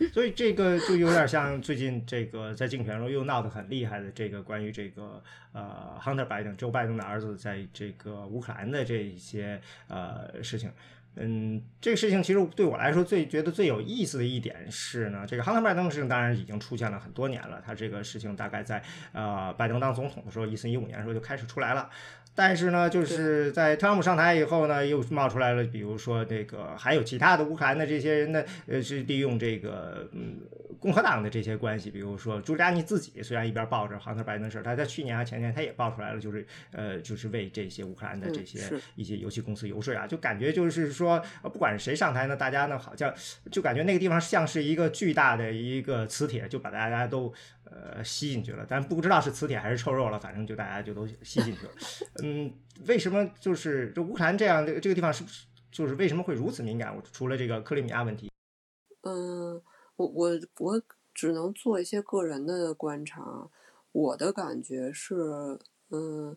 [0.14, 10.72] 所以这个就有点像最近这个在竞选中又闹得很厉害的这个关于这个呃 Hunter Biden 周拜登的儿子在这个乌克兰的这一些呃事情。
[11.16, 21.88] 嗯，这个事情其实对我来说最觉得最有意思的一点是呢，这个亨特拜登的事情当然已经出现了很多年了，他这个事情大概在呃拜登当总统的时候，一四一五年的时候就开始出来了。
[22.34, 30.40] 但是呢，就是在特朗普上台以后呢，又冒出来了，比如说这个还有其他的乌克兰的这些人呢，呃，是利用这个嗯
[30.80, 38.58] 共和党的这些关系，比如说朱利安尼自己虽然一边抱着亨特拜登的事儿，他在去年还前年他也爆出来了，就是呃就是为这些乌克兰的这些
[38.94, 43.12] 一些游戏公司游说啊，就感觉就是说不管是谁上台呢，大家呢好像
[43.50, 47.32] 就感觉那个地方像是一个巨大的一个磁铁，就把大家都。
[47.68, 51.72] 呃，吸进去了，但不知道是磁铁还是臭肉了，反正就大家就都吸进去了。
[52.22, 52.54] 嗯，
[52.86, 56.96] 为什么就是这乌克兰这样的这个地方是不是就是为什么会如此敏感？
[57.12, 58.30] 除了这个克里米亚问题，
[59.02, 59.60] 嗯，
[59.96, 60.82] 我我我
[61.12, 63.50] 只能做一些个人的观察。
[63.92, 65.58] 我的感觉是，
[65.90, 66.36] 嗯，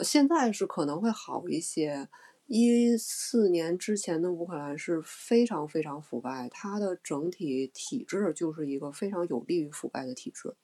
[0.00, 2.08] 现在是可能会好一些。
[2.46, 10.54] 一四年之前的乌克兰是非常非常腐败，它的整体体制就是一个非常有利于腐败的体制，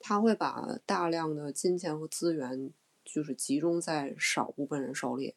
[0.00, 2.70] 它会把大量的金钱和资源
[3.04, 5.34] 就是集中在少部分人手里，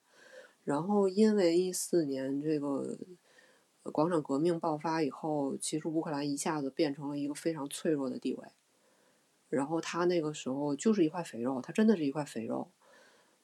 [0.63, 2.97] 然后因为一四年这个
[3.83, 8.47] 广场革命爆发以后，其实乌克兰一下子变成了一个非常脆弱的地位，
[9.49, 12.69] 然后他那个时候就是一块肥肉，他真的是一块肥肉。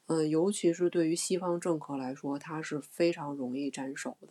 [0.08, 4.28] 嗯，尤其是对于西方政客来说，他是非常容易沾手的。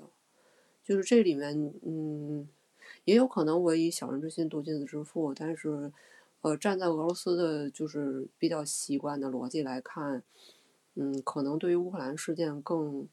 [0.85, 2.49] 就是这里面，嗯，
[3.05, 5.91] 也有可能我以小人之心度君子之腹，但是，
[6.43, 10.23] 呃，站在俄罗斯的就是比较习惯的逻辑来看，
[10.95, 13.09] 嗯，可能对于乌克兰事件更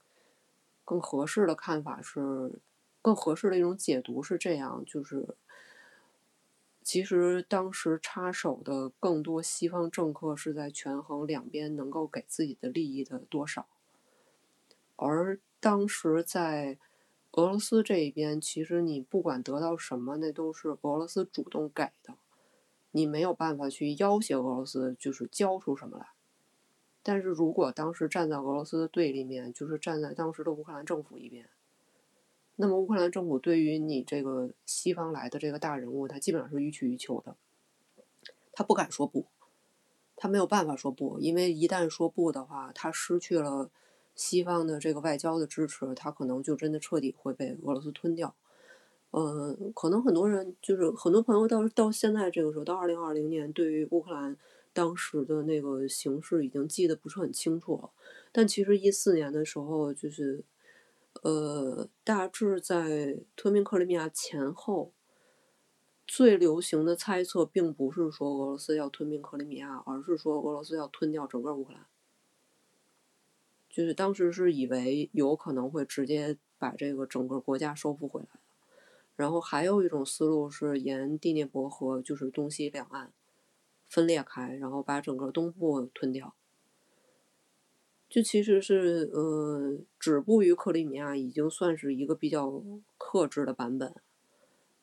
[0.84, 2.60] 更合适的看法是，
[3.02, 5.36] 更合适的一种解读是这样，就是。
[6.84, 13.68] 其实当时插手的更多西方政客是在权衡两边能够给自己的利益的多少，
[14.96, 16.80] 而当时在
[17.34, 22.16] 俄罗斯这一边，其实你不管得到什么，那都是俄罗斯主动给的，
[22.90, 26.08] 你没有办法去要挟俄罗斯，就是交出什么来。
[27.04, 31.48] 但是如果当时站在俄罗斯的对立面，就是站在当时的乌克兰政府一边。
[32.62, 37.36] 那么乌克兰政府对于你这个西方来的这个大人物，他基本上是予取予求的，
[38.52, 39.26] 他不敢说不，
[40.16, 43.72] 他没有办法说不，因为一旦说不的话，他失去了
[44.14, 48.36] 西方的这个外交的支持，他可能就真的彻底会被俄罗斯吞掉。
[49.10, 54.38] 嗯，可能很多人就是很多朋友到到现在这个时候，到二零二零年，对于乌克兰
[54.72, 57.90] 当时的那个形势已经记得不是很清楚了，
[58.32, 60.44] 但其实一四年的时候就是。
[61.22, 64.92] 呃，大致在吞并克里米亚前后，
[66.08, 71.86] 最流行的猜测并不是说俄罗斯要吞并克里米亚，而是说俄罗斯要吞掉整个乌克兰。
[73.70, 78.28] 就是当时是以为有可能会直接把这个整个国家收复回来
[79.16, 83.14] 然后还有一种思路是沿第聂伯河，就是东西两岸
[83.88, 86.34] 分裂开，然后把整个东部吞掉。
[88.12, 92.62] 就其实是，呃，止步于克里米亚已经算是一个比较
[92.98, 93.96] 克制的版本。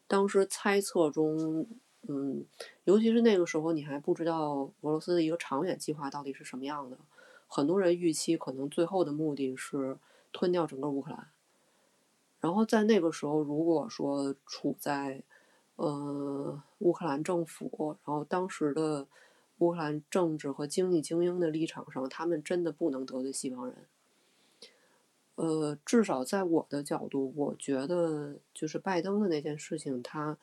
[0.06, 1.66] 当时猜测中，
[2.08, 2.46] 嗯，
[2.84, 6.96] 尤其是那个时候，你还不知道俄罗斯的一个长远计划到底是什么样的。
[7.46, 9.98] 很多人预期可能最后的目的是
[10.32, 11.28] 吞掉整个乌克兰。
[12.40, 15.22] 然后在那个时候，如果说处在，
[15.76, 19.06] 呃，乌克兰政府，然后当时的。
[19.58, 23.76] 乌克兰政治和经济精英的立场上，他们真的不能得罪西方人。
[25.36, 30.36] 呃，至少在我的角度，我觉得就是拜登的那件事情，他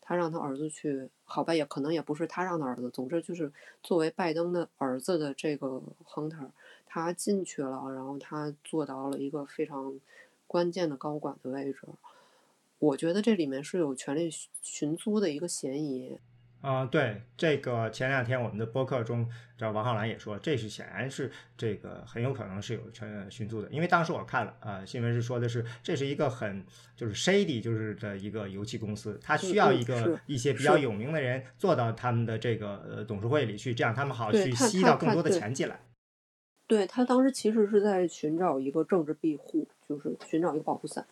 [0.00, 2.90] 他让他儿子去，好吧，也可能也不是他让他儿子。
[2.90, 3.52] 总之就是
[3.82, 6.50] 作为拜登的儿子的这个 Hunter，
[6.84, 10.00] 他进去了，然后他做到了一个非常
[10.48, 11.80] 关键的高管的位置。
[12.80, 14.28] 我觉得这里面是有权力
[14.62, 16.18] 寻租的一个嫌疑。
[16.60, 26.62] 啊，对这个前两天我们的播客中，这王浩然也说，这是显然是这个很有可能是有权寻租的，因为当时我看了啊，新闻是说的是这是一个很
[26.94, 35.80] 就是 shady 就是的一个油气公司，它需要一个一些比较有名的人做到他们的这个呃董事会里去，这样他们好去吸到更多的钱进来。
[36.66, 41.06] 对他当时其实是在寻找一个政治庇护，就是寻找一个保护伞。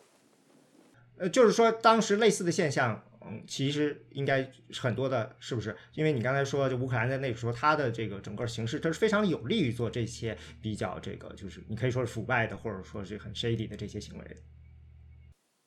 [1.16, 3.02] 呃，就是说当时类似的现象。
[3.30, 4.50] 嗯，其实应该
[4.80, 5.76] 很多的，是不是？
[5.94, 14.24] 因为你刚才说，就乌克兰在那个时候，它的这个整个形势，它是非常有利于做这些比较这个，就是你可以说是腐败的，或者说是很 shady 的这些行为。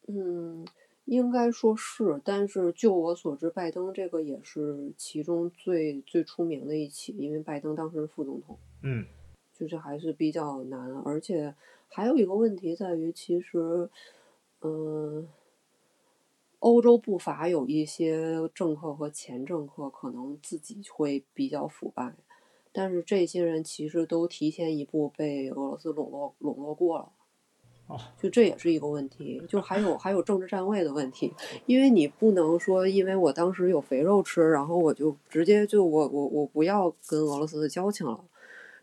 [0.07, 0.65] 嗯，
[1.05, 8.57] 应该说是，但是就我所知，拜登这个也是其中最最出名的一起，因为拜登当时是副总统。
[8.83, 9.05] 嗯，
[9.53, 11.53] 就是还是比较难，而且
[11.89, 13.89] 还有一个问题在于，其实，
[14.61, 15.27] 嗯。
[16.61, 22.13] 欧洲不乏有一些政客和前政客，可能自己会比较腐败，
[22.71, 27.09] 但是这些人其实都提前一步被俄罗斯笼络笼络过了。
[27.87, 31.33] 哦，就这也是一个问题，就还有还有政治站位的问题，
[31.65, 38.23] 因为你不能说因为我当时有肥肉吃，然后我就直接就我我我不要跟俄罗斯的交情了。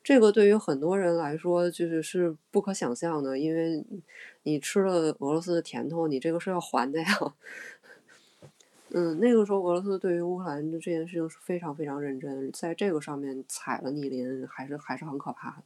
[0.08, 3.84] 这个对于很多人来说，就是是不可想象的，因为
[4.44, 7.06] 你吃了俄罗斯的甜头，你这个是要还的呀。
[8.88, 15.62] 嗯，那个时候俄罗斯对于乌克兰的这件事情是非常非常认真，在这个上面踩了逆鳞，还是还是很可怕的。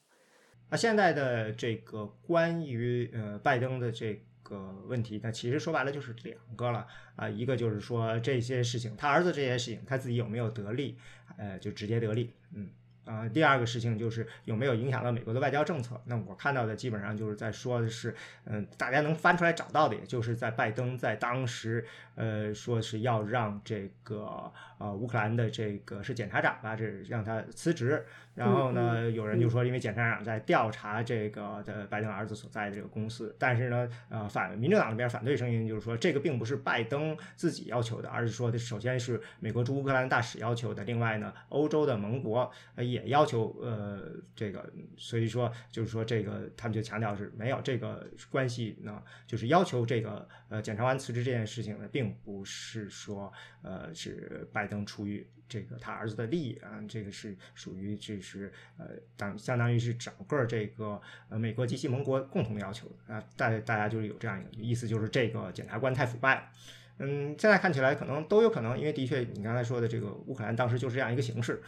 [0.70, 6.84] 那现在的这个关于呃拜登的这个问题，那其实说白了就是两个了
[7.14, 10.98] 啊，一个就是说这些事情，他儿子这些事情，他自己有没有得利，
[11.38, 12.70] 呃，就直接得利，嗯。
[13.04, 16.00] 啊，第二个事情就是有没有影响到美国的外交政策？
[16.04, 21.84] 那我看到的基本上就是在说的是，嗯，大家能翻出来找到的，也就是在拜登在当时，
[22.14, 28.04] 呃，说是要让这个呃乌克兰的这个是检察长吧，这让他辞职。
[28.34, 42.91] 然后呢，有人就说，因为检察长在调查这个的拜登儿子所在的这个公司，但是呢，呃，反民主党那边反对声音就是说，这个并不是拜登自己要求的，而是说，首先是美国驻乌克兰大使要求的，另外呢，欧洲的盟国呃。
[42.92, 53.32] 也要求呃这个，所以说就是说这个他们就强调是没有这个关系呢，就是要求这个呃检察官辞职这件事情呢，并不是说
[53.62, 66.50] 呃是拜登出于这个他儿子的利益啊，这个是属于这是呃当相当于是整个这个呃美国及其盟国共同要求的啊，大大家就是有这样一个意思，就是这个检察官太腐败。
[66.98, 71.60] 嗯，现在看起来可能都有可能，因为的确你刚才说的这个乌克兰当时就是这样一个形势。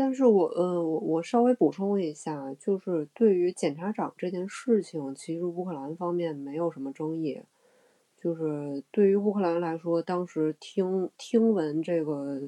[0.00, 7.42] 但是我呃，我我稍微补充一下，就是对于检察长这件事情，其实乌克兰方面没有什么争议。
[8.16, 12.42] 就是对于乌克兰来说，当时听听闻这个，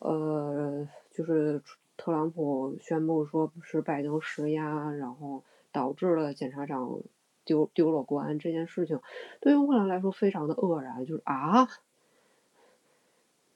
[0.00, 1.62] 呃，就是
[1.96, 5.42] 特朗普宣布说是拜登施压，然后
[5.72, 7.00] 导致了检察长。
[7.42, 9.00] 丢丢了官这件事情，
[9.40, 11.66] 对于乌克兰来说非常的愕然，就是啊，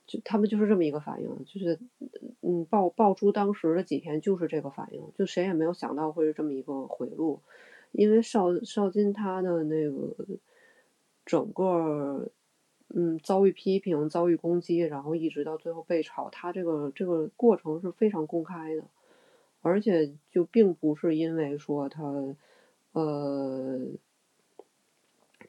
[0.07, 1.79] 就他们就是这么一个反应，就是
[2.41, 7.41] 嗯爆爆出当时的几天就是这个反应，就谁也没有想到会是这么一个回路，
[7.91, 10.15] 因为邵邵金他的那个
[11.25, 12.31] 整个
[12.89, 18.83] 嗯遭遇批评、遭遇攻击，然后一直到最后被炒，他这个这个过程是非常公开的，
[19.61, 22.35] 而且就并不是因为说他。
[22.97, 23.77] 呃，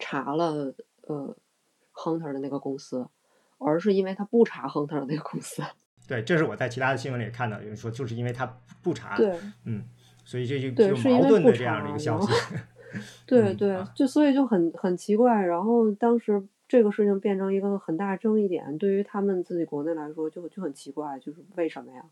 [0.00, 1.36] 查了呃
[1.94, 3.07] ，Hunter 的那个公司，
[3.59, 5.62] 而是因为他不查 Hunter 的那个公司。
[6.09, 8.46] 对，这是我在其他的新闻里看到，有人说就是因为他
[8.82, 9.16] 不查。
[9.16, 9.84] 对，嗯，
[10.24, 12.28] 所以这就就矛盾的这样的一个消息。
[13.26, 15.44] 对对，就所以就很很奇怪。
[15.44, 22.04] 然后当时这个事情变成一个很大争议点，对于他们自己国内来说就就很奇怪，就是为什么呀？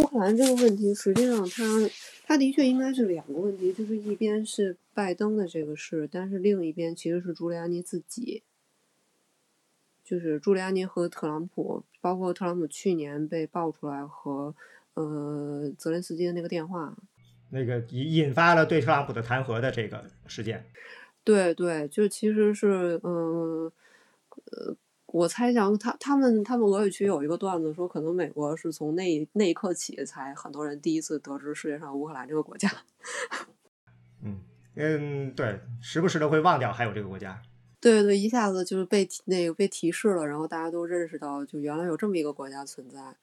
[0.00, 1.64] 乌克兰这个问题，实际上它
[2.24, 8.44] 它的确应该是两个问题，就是一边是拜登的这个事，但是另一边其实是朱利安尼自己，
[10.12, 14.54] 就是朱利安尼和特朗普，包括特朗普去年被爆出来和
[14.92, 16.94] 呃泽连斯基的那个电话，
[17.48, 20.66] 那个引引发了对特朗普的弹劾的这个事件。
[21.24, 23.72] 对对，就其实是嗯
[24.34, 24.76] 呃。
[25.06, 32.70] 我猜想，他他们他们俄语区有一个段子说，可能美国是从那那一刻起，才很多人第一次得知世界上乌克兰这个国家。
[34.22, 34.40] 嗯
[34.74, 37.40] 嗯，对，时不时的会忘掉还有这个国家。
[37.82, 43.14] 对对，一下子就是被那个被提示了，然后大家都认识到，就原来有这么一个国家存在。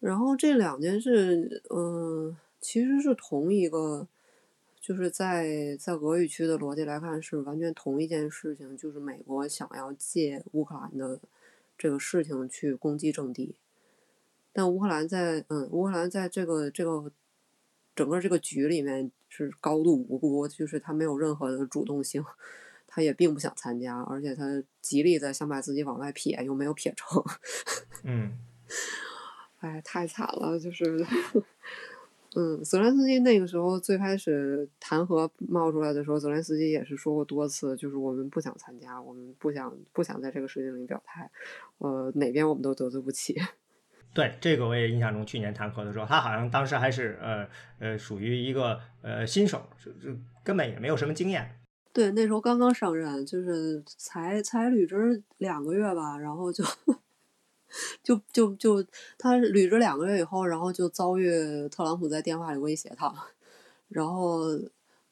[0.00, 4.06] 然后这两件事，嗯，其实是同一个。
[4.86, 11.18] 就是在在俄语区的逻辑来看是完全同一件事情，就是美国想要借乌克兰的
[11.78, 13.54] 这个事情去攻击政敌，
[14.52, 17.10] 但乌克兰在嗯乌克兰在这个这个
[17.96, 22.22] 整个这个局里面是高度无辜，就是他没有任何的主动性，
[22.94, 24.44] 他也并不想参加，而且他
[24.80, 27.20] 极力的想把自己往外撇，又没有撇成，
[28.04, 28.38] 嗯，
[29.58, 31.04] 哎，太惨了，就是。
[32.36, 41.30] 嗯，泽连斯基那个时候最开始弹劾冒出来的时候，泽连斯基也是说过多次，就是我们不想参加，我们不想不想在这个事情里表态，
[41.78, 43.40] 呃，哪边我们都得罪不起。
[44.12, 51.63] 对，这个我也印象中，去年弹劾的时候，他好像当时还是呃呃属于一个呃新手，就就根本也没有什么经验。
[51.94, 56.62] 对，那时候刚刚上任，就是才才履职两个月吧，然后就。
[58.04, 58.86] 就就就
[59.18, 61.28] 他履职两个月以后，然后就遭遇
[61.68, 63.12] 特朗普在电话里威胁他，
[63.88, 64.42] 然后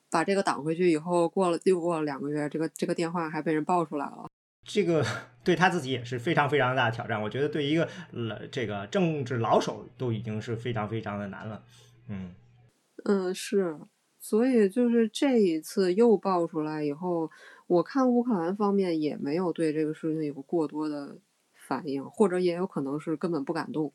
[0.09, 4.27] 把这个挡回去以后，过了又过了两个月，这个这个电话还被人爆出来了。
[4.65, 5.05] 这个
[5.43, 7.21] 对他自己也是非常非常大的挑战。
[7.21, 11.65] 我觉得对一个呃这个政治老手都已经是非常非常的难了。
[12.09, 12.33] 嗯
[13.07, 13.77] 嗯是，
[14.23, 17.31] 所以就是这一次又爆出来以后，
[17.67, 21.19] 我看乌克兰方面也没有对这个事情有过多的。
[21.65, 23.93] 反应，或者也有可能是根本不敢动，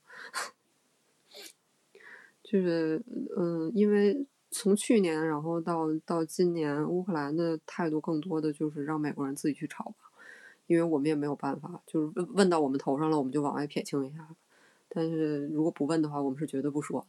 [2.41, 3.03] 就是
[3.36, 9.95] 嗯，因为从去年然后到到今年，乌克兰的态度更多的就是让美国人自己去炒吧，
[10.65, 14.28] 因为我们也没有办法，就是问问到我们头上了，我们就往外撇清一下，
[14.89, 17.05] 但是如果不问的话，我们是绝对不说。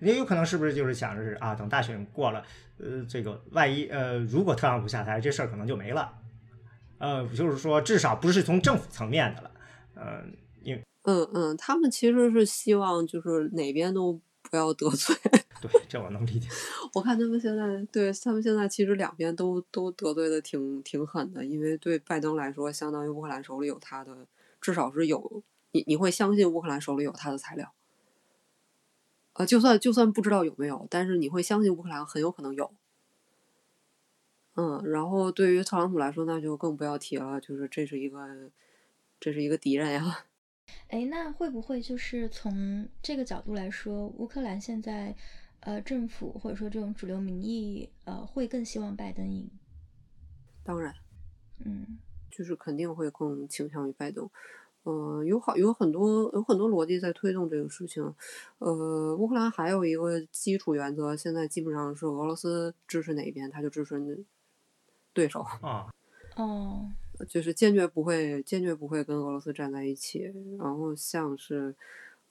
[0.00, 2.42] 也有可能是不是就是想着是啊，等大选过了，
[2.78, 6.12] 呃，这个万一呃，如果特朗普下台，这事儿可能就没了，
[6.98, 9.50] 呃，就是说至少不是从政府层面的了。
[9.96, 10.32] 嗯，
[10.62, 15.14] 因为嗯嗯，他们其实是希望就是哪边都不要得罪。
[15.60, 16.48] 对，这我能理解。
[16.94, 24.26] 我看他们现在对他们现在其实两边都都得罪的挺挺狠的，因为对拜登来说，相当于乌克兰手里有他的，
[24.60, 25.42] 至少是有
[25.72, 27.70] 你你会相信乌克兰手里有他的材料。
[29.40, 32.70] 呃，就算就算不知道有没有，但是你会相信乌克兰很有可能有。
[34.54, 38.50] 嗯，然后对于特朗普来说，那就更不要提了，就是这是一个。
[39.22, 40.24] 这是一个敌人呀！
[40.88, 45.14] 哎，那会不会就是从这个角度来说，乌克兰现在
[45.60, 49.50] 呃政府或者说这种主流民意呃会更希望拜登赢？
[50.64, 50.94] 当然，
[51.58, 51.98] 嗯，
[52.30, 54.30] 就是肯定会更倾向于拜登。
[54.84, 58.02] 嗯，有好有很多有很多逻辑在推动这个事情。
[58.58, 64.24] 呃，乌克兰还有一个基础原则，现在基本上是俄罗斯支持哪一边，他就支持
[65.12, 65.90] 对手啊。
[66.36, 66.90] 哦，
[67.28, 70.32] 就是坚决不会坚决不会跟俄罗斯站在一起。
[70.58, 71.74] 然后像是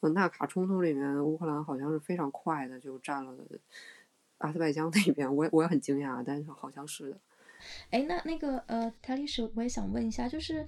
[0.01, 3.31] 纳卡冲突里面，乌克兰好像是非常快的就占了
[4.39, 7.17] 阿塞拜疆那边，我也我也很惊讶，但是好像是的。
[7.91, 10.65] 哎，那那个呃，塔历史我也想问一下，就是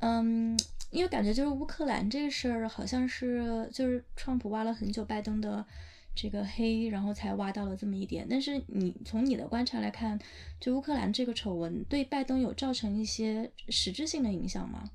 [0.00, 0.54] 嗯。
[0.94, 5.66] 因为感觉就是乌克兰这个事儿，好像是就是川普挖了很久拜登的
[6.14, 8.24] 这个黑，然后才挖到了这么一点。
[8.30, 10.16] 但是你从你的观察来看，
[10.60, 14.88] 就乌克兰这个丑闻对拜登有造成一些实质性的影响吗？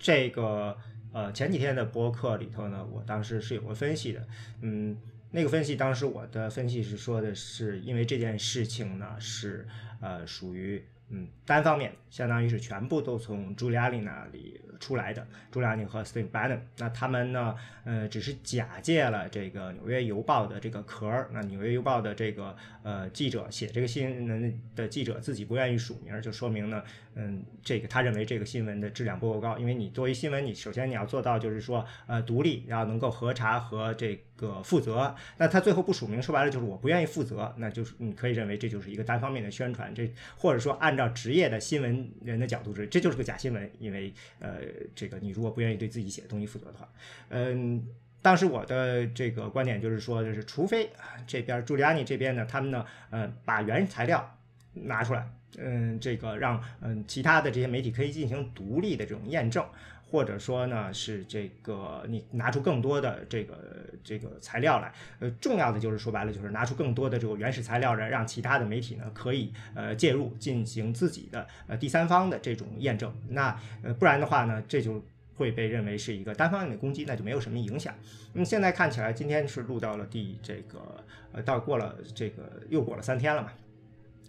[0.00, 0.76] 这个
[1.12, 4.26] 呃前几天的播客里头呢，我当时是有个分析的，
[4.62, 4.98] 嗯，
[5.30, 9.68] 那个分析当时我的分析是说的是，因为这件事情呢是
[10.00, 14.60] 呃属于嗯单方面，相当于是全部都从朱利安里那里。
[14.78, 21.30] 出来的朱利安里和 Steve Bannon，那他们呢，呃，只是假借了这个《纽约邮报》的这个壳儿。
[21.32, 26.84] 那《纽约邮报》的这个呃记者写这个新闻的记者自己不愿意署名，就说明呢，
[27.16, 29.58] 嗯，这个他认为这个新闻的质量不够高。
[29.58, 35.14] 因为你作为新闻，你首先你要做到就是说，呃，独立，然后能够核查和这个负责。
[35.38, 39.92] 那他最后不署名，说白了就是我不愿意负责，那就是你可以认为这就是一个单方面的宣传。
[39.94, 44.56] 这或者说按照职业的新闻人的角度是，这就是个假新闻，因为呃。
[44.94, 46.88] 这个你如果不愿意对自己写的东西负责的话，
[47.28, 47.86] 嗯，
[48.22, 50.90] 当时我的这个观点就是说，就是除非
[51.26, 54.38] 这边朱利安尼这边呢，他们呢，呃，把原材料
[54.72, 59.64] 拿出来，嗯，这个让嗯其他的这些媒体可以进行独立的这种验证。
[60.08, 63.58] 或者说呢，是这个你拿出更多的这个
[64.04, 73.12] 这个材料来，呃，重要的就是说白了，就是拿出更多的这个原始材料来，让其他的媒体呢可以呃介入进行自己的呃第三方的这种验证。
[73.30, 75.04] 那呃不然的话呢，这就
[75.34, 77.92] 会被认为是一个单方面的攻击，那就没有什么影响。
[78.32, 83.50] 那么现在看起来，今天是录到了第这个呃到过了这个又过了三天了嘛。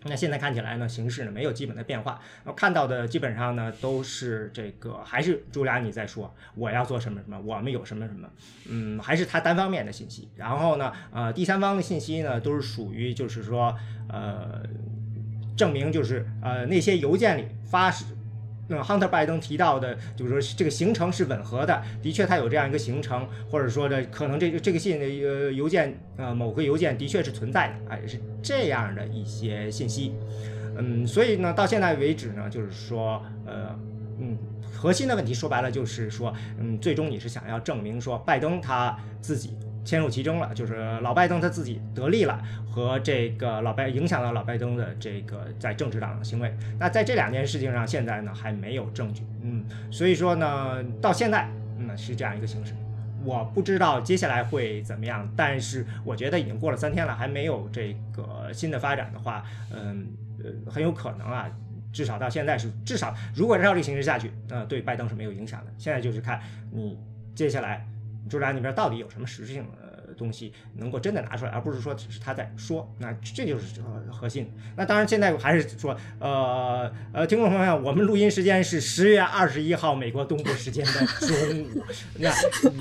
[0.03, 2.19] 那现在看起来呢，形势呢没有基本的变化。
[2.43, 8.29] 我看到的基本上呢都是这个，还是朱利安尼在说我要做什么什么，我们有什么什么，
[8.69, 10.29] 嗯，还是他单方面的信息。
[10.35, 13.75] 然后呢，呃，第三方的信息呢都是属于就是说，
[14.09, 14.61] 呃，
[15.55, 17.91] 证明就是呃那些邮件里发。
[18.68, 30.13] 那 Hunter 拜登提到的，就是说这个行程是吻合的，的确他有这样一个行程，或者说的可能这个这个信的呃邮件呃某个邮件的确是存在的，哎是这样的一些信息，
[30.78, 33.78] 嗯，所以呢到现在为止呢，就是说呃
[34.20, 34.38] 嗯
[34.74, 39.55] 核心的问题说白了就是说嗯最终你是想要证明说拜登他自己。
[39.88, 46.53] 牵入其中了，就是老拜登他自己得利了，和这个老拜影响到老拜登的这个在政治上的行为。
[46.77, 52.73] 那在这两件事情上，现在呢还没有证据，嗯，所以说呢，到现在嗯是这样一个形式。
[53.23, 60.05] 我不知道接下来会怎么样，但是我觉得已经过了三天了，还没有这个新的发展的话，嗯
[60.43, 61.49] 呃很有可能啊，
[61.93, 65.71] 至少到现在是至少如果照这个形式下去，呃对拜登是没有影响的。
[65.77, 66.41] 现在就是看
[66.73, 66.99] 你
[67.33, 67.88] 接下来。
[68.28, 69.86] 住宅那边到底有什么实质性的
[70.18, 74.51] 东西能够真的拿出来，而不是说只是他在说，那这就是核心。
[74.76, 81.84] 那当然，现在还是说，呃呃，听众朋友，我们录音时间是十月二十一号美国东部时间的中午。
[82.20, 82.32] 那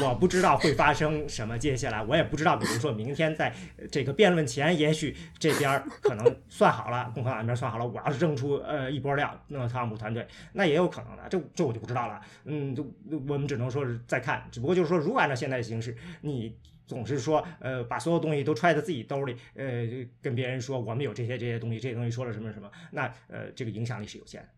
[0.05, 3.55] 我不知道会发生什么，接下来我也不知道，比如说明天在
[3.91, 12.21] 这个辩论前，也许这边可能算好了，共和党那边算好了，我要是扔出呃一波料，那么特朗普团队那也有可能的，这这我就不知道了。
[12.45, 12.87] 嗯，就
[13.29, 16.57] 我们只能说是再看，只不过就是说，如果按照现在的形势，你。
[16.87, 19.87] 总是说，呃，把所有东西都揣在自己兜里，呃，
[20.23, 24.49] 跟别人说我们有这些这些东西，这些东西说了什么什么，那呃，这个影响力是有限的。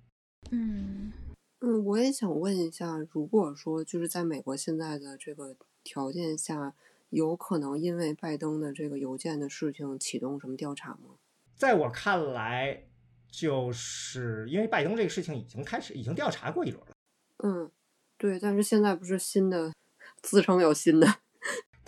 [0.51, 1.13] 嗯
[1.61, 6.75] 嗯，我也想问一下，如果说就是在美国现在的这个条件下，
[7.11, 11.17] 有可能因为拜登的这个邮件的事情启动什么调查吗？
[11.57, 12.85] 在我看来，
[13.31, 16.93] 就是因为拜登这个事情已经开始，已经调查过一轮了。
[17.39, 17.71] 嗯，
[18.17, 19.73] 对，但是现在不是新的，
[20.23, 21.07] 自称有新的。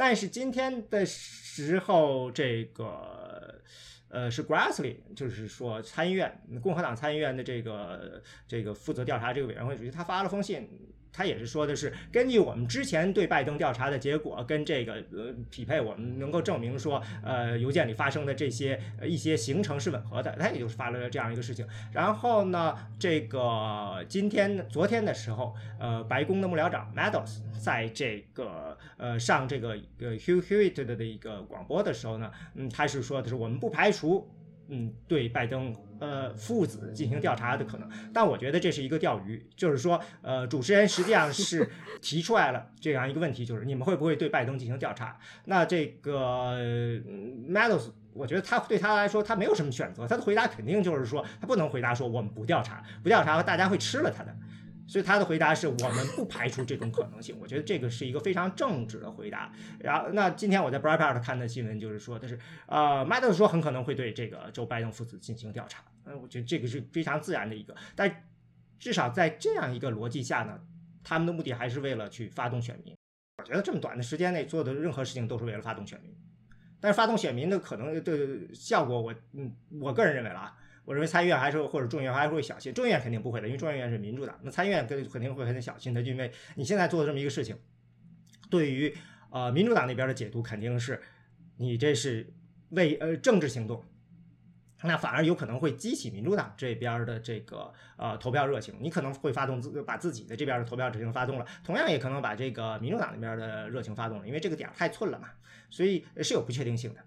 [0.01, 3.61] 但是今天的时候，这个
[4.09, 10.66] 呃是 Grassley，就是说参议院共和党参议院的这个这个负责调查这个委员会主席，他发了封信，
[11.12, 21.66] 他也是说的是根据我们之前对拜登调查的结果跟这个呃匹配，我们能够证明说，呃，邮件里发生的这些呃一些行程是吻合的，他也就是发了这样一个事情。
[21.92, 34.28] 然后呢，这个今天昨天的时候，呃，白宫的幕僚长 Meadows 在这个呃上这个呃 Hugh Hewitt 的的一个广播的时候呢，嗯，他是说的是我们不排除。
[34.72, 41.68] 嗯，对拜登呃父子进行调查的可能，但我觉得这是一个钓鱼，就是说，呃，主持人实际上是
[42.00, 45.18] 提出来了这样一个问题，就是你们会不会对拜登进行调查？
[45.46, 46.56] 那这个
[47.48, 54.34] Meadows，我觉得他对他来说他没有什么选择，他的回答肯定就是说他不能回答说我们不调查，不调查大家会吃了他的。
[54.91, 59.53] 所以他的回答是我们不排除这种可能性，我觉得这个是一个非常正直的回答。
[59.78, 62.36] 然后，那今天我在 Breitbart 看的新闻就是说，的是
[62.66, 65.84] 呃，Meadows 说很可能会对这个周拜登父子进行调查。
[66.07, 68.24] 嗯，我觉得这个是非常自然的一个，但
[68.80, 70.61] 至少在这样一个逻辑下呢，
[71.05, 72.93] 他们的目的还是为了去发动选民。
[73.38, 76.12] 我觉得这么短的时间内做的任何事情都是为了发动选民，
[76.80, 80.57] 但是发动选民的可能的效果，我嗯，我个人认为了啊。
[80.84, 84.38] 我认为参议院还是或者众议院还是会小心，众议院肯定不会的，因为众议院是民主党。
[84.42, 87.56] 那参议院肯肯定会很小心的，因为你现在做的这么一个事情，
[88.48, 88.94] 对于
[89.30, 91.00] 呃民主党那边的解读肯定是
[91.56, 92.32] 你这是
[92.70, 93.84] 为呃政治行动，
[94.82, 105.28] 那反而有可能会激起民主党这边的这个呃投票热情，你可能会发动自把自己的这边的投票热情发动了，同样也可能把这个民主党那边的热情发动了，因为这个点太寸了嘛，
[105.68, 107.00] 所以是有不确定性的。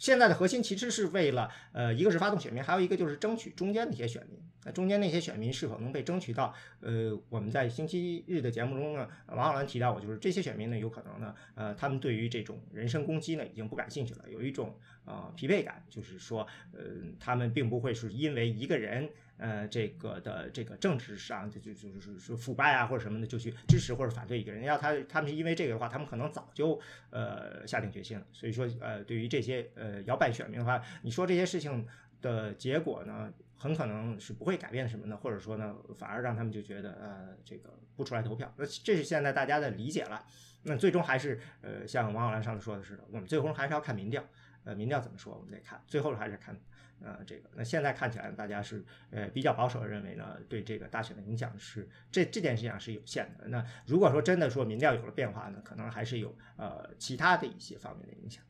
[0.00, 4.40] 现在的核心其实是为了，呃，一个是发动选民，还有一个就是争取中间那些选民。
[4.64, 6.54] 那中间那些选民是否能被争取到？
[6.80, 14.74] 呃，我们在星期日的节目中呢，王浩然提到过，就是这些选民呢，有可能呢，呃，他们对于这种人身攻击呢，已经不感兴趣了，有一种
[15.04, 16.82] 呃疲惫感，就是说，呃，
[17.18, 19.10] 他们并不会是因为一个人。
[19.40, 24.62] 呃，这个的这个政治上就就就是说腐败啊或者什么的，就去支持或者反对一个人。
[24.64, 26.78] 要他他们是因为这个的话，他们可能早就
[27.08, 28.26] 呃下定决心了。
[28.32, 31.86] 所以说呃，对于这些呃摇摆选民的话，你说这些事情
[32.20, 35.16] 的结果呢，很可能是不会改变什么呢？
[35.16, 38.52] 或者说呢，反而让他们就觉得呃这个不出来投票。
[38.58, 40.22] 那这是现在大家的理解了。
[40.64, 44.22] 那最终还是呃像王小兰上次说的似的，我们最终还是要看民调。
[44.64, 45.82] 呃，民调怎么说，我们得看。
[45.86, 46.54] 最后还是看。
[47.02, 53.48] 呃，这个那现在看起来，大家是呃比较保守的认为呢，对这个大选的影响是这这件事情是有限的。
[53.48, 58.44] 那如果说真的说民调有了变化呢，可能还是有呃其他的一些方面的影响。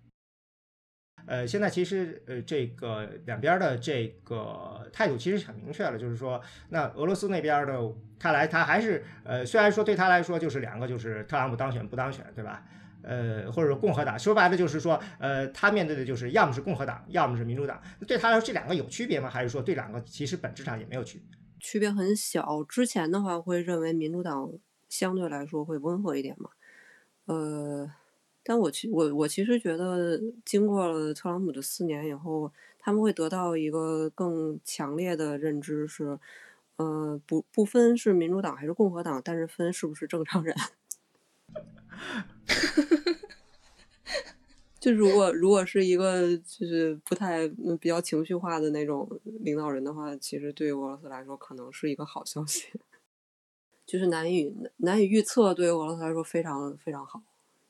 [1.26, 7.78] 呃，现在其实呃这个两边的这个态度其实很明确了，就是说，那俄罗斯那边的
[8.18, 12.66] 看来他还是呃虽然说对他来说就是两个就是特朗普当选不当选，对吧？
[13.03, 17.80] 呃，或者说共和党，说白了就是说，呃，他面对的就是要么是共和党，要么是民主党。
[18.07, 19.28] 对他来说，这两个有区别吗？
[19.28, 21.38] 还是说这两个其实本质上也没有区别？
[21.59, 22.64] 区别很小。
[22.64, 24.51] 之前的话会认为民主党
[24.88, 26.51] 相对来说会温和一点嘛？
[27.26, 27.90] 呃，
[28.42, 36.18] 但我其我我其实觉得，经过了特朗普的四年以后，他们会得到一个更强烈的认知是，
[36.76, 40.57] 呃，不不分是民主党还是共和党，但是分是不是正常人。
[44.81, 47.47] 就如果如果是一个就是不太
[47.78, 49.07] 比较情绪化的那种
[49.43, 52.68] 领导人的话，其实对于俄罗斯来说可能是一个好消息，
[53.85, 57.22] 就是难以难以预测，对于俄罗斯来说非常非常好，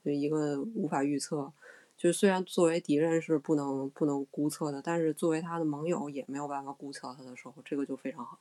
[0.04, 1.52] 就一个无法预测，
[1.96, 8.38] 就是虽然作为敌人是不能不能估测的，但是作为他的盟友也没有办法估测他的时候，这个就非常好。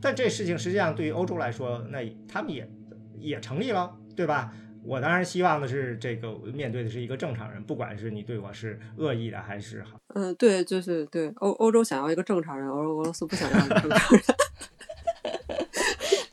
[0.00, 2.70] 但这事情实际上对于欧洲来说，那他们也
[3.18, 4.54] 也成立了，对吧？
[4.82, 9.98] 我当然希望的是，这个面对的是一个正常人，不管是你对我是恶意的还是好。
[10.14, 14.24] 嗯，对，就是对欧欧洲想要一个正常人，而俄罗斯不想要一个正常人。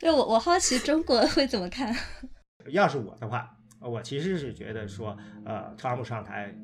[0.00, 1.94] 对我，我好奇中国会怎么看。
[2.70, 6.54] 要是我的话，我其实是觉得说，呃，特朗普上台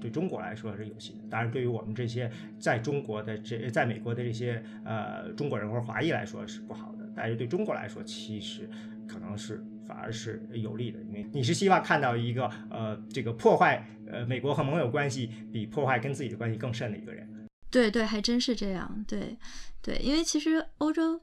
[0.00, 1.28] 对中国来说是有戏的。
[1.30, 8.68] 当然，对于我们这些在中国的这在美国的这些呃中国人或者华裔来说是不好的，但是对中国来说，其实
[9.06, 9.62] 可能是。
[9.86, 17.28] 反而是有利的，因为你是希望看到一个呃，这个破坏呃美国和盟友关系比破坏跟自己的关系更甚的一个人。
[17.70, 19.04] 对对，还真是这样。
[19.06, 19.36] 对
[19.82, 21.20] 对，因为其实欧洲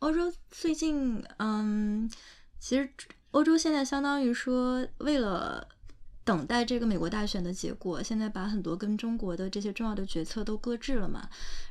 [0.00, 2.10] 欧洲最近嗯，
[2.58, 2.88] 其实
[3.30, 5.68] 欧洲现在相当于说为了。
[6.26, 11.28] 等待这个美国大选的结果，现在把很多跟中国的这些重要的决策都搁置了嘛。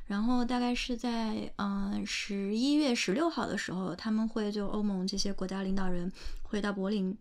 [0.07, 6.09] 然后大概是在嗯十一月十六号的时候，他们会就欧盟这些国家领导人
[6.43, 7.17] 会到柏林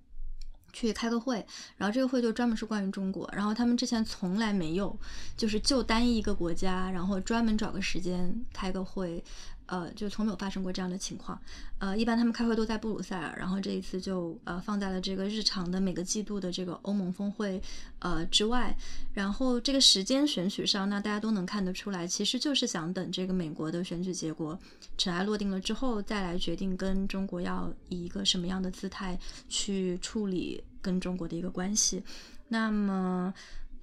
[0.73, 1.45] 去开个会，
[1.77, 3.29] 然后这个会就专门是关于中国。
[3.33, 4.97] 然后他们之前从来没有
[5.37, 9.25] 就是就单一一个国家，然后专门找个时间开个会，
[9.67, 11.41] 呃，就从没有发生过这样的情况。
[11.79, 17.63] 呃，一般他们开会都在布鲁塞尔，然后这一次就呃放在了这个日常的每个季度的这个欧盟峰会
[17.99, 18.77] 呃之外。
[19.13, 24.59] 然后这个时间选取上，那大家都能看得出来，其实就是想等这个美国的选举结果
[24.97, 32.03] 尘埃落定了之后，再来决定跟中国要以一个什么样的姿态去处理跟中国的一个关系。
[32.49, 33.33] 那么。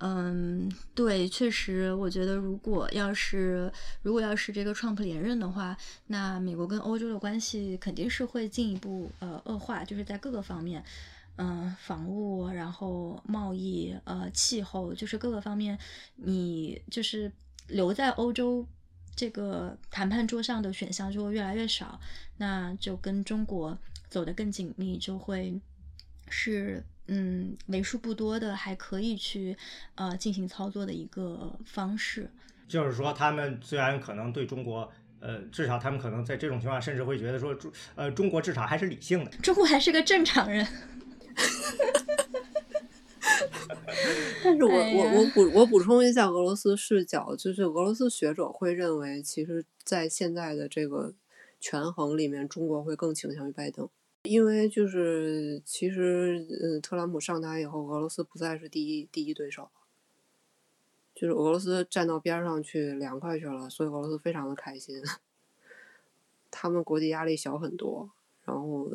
[0.04, 3.72] 嗯，对，确实，我觉得如果要是
[4.02, 5.78] 如果要是这个 Trump 连任的话，
[6.08, 10.84] 那美国跟欧洲的关系肯定是会进一步呃恶化，就是在各个方面，
[11.36, 15.78] 嗯，防务，然后贸易，呃，气候，就是各个方面，
[16.16, 17.32] 你就是
[17.68, 18.66] 留在欧洲
[19.16, 22.02] 这个谈判桌上的选项就会越来越少，
[22.38, 23.78] 那就跟中国
[24.10, 25.62] 走得更紧密，就会
[26.28, 26.84] 是。
[27.14, 29.58] 嗯，为数不多的还可以去
[29.96, 32.32] 呃进行操作的一个方式，
[32.70, 34.90] 就是说他们虽然可能对中国，
[35.20, 40.66] 呃，至少他们可能在这种情况，甚至会觉得说中呃中国至少还是理性的，中国还是个正常人。
[44.44, 51.14] 但是我我我补我补充一下俄罗斯视角，就是俄罗斯学者会认为，其实，在现在的这个
[51.60, 53.90] 权衡里面，中国会更倾向于拜登。
[54.24, 59.70] 因为就是其实，嗯，特朗普上台以后，俄罗斯不再是第一第一对手，
[61.16, 65.02] 就是俄罗斯站到边上去凉快去了，所以俄罗斯非常的开心，
[66.52, 68.12] 他们国际压力小很多。
[68.46, 68.92] 然后，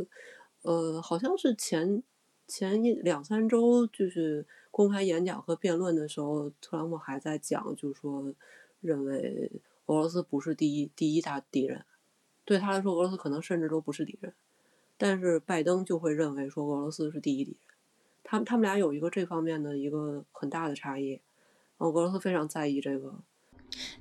[0.62, 2.02] 呃，好像是前
[2.46, 8.32] 前一两三周，就是公开演讲和辩论的时候，特朗普还在讲，就是说
[8.80, 9.50] 认为
[9.86, 11.84] 俄罗斯不是第一第一大敌人，
[12.44, 14.32] 对他来说，俄罗斯可能甚至都不是敌人。
[14.98, 17.60] 但是拜登就会认为说俄罗斯是第一敌人，
[18.24, 21.20] 他他们俩有一个这方面的一个很大的差异，然
[21.78, 23.22] 后俄罗斯非常在意这个。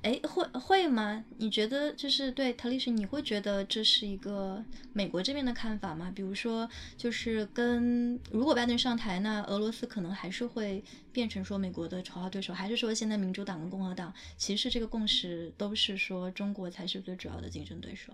[0.04, 1.26] 哎，会会吗？
[1.38, 6.10] 你觉得就是对特里什，你会觉得这是一个美国这边的看法吗？
[6.16, 10.82] 比如说，就是跟如果拜登上台，那俄罗斯可能还是会
[11.12, 18.14] 变成说美国的头号对手，还是说现在民主党跟共和党其实这个共识都是说中国才是最主要的竞争对手？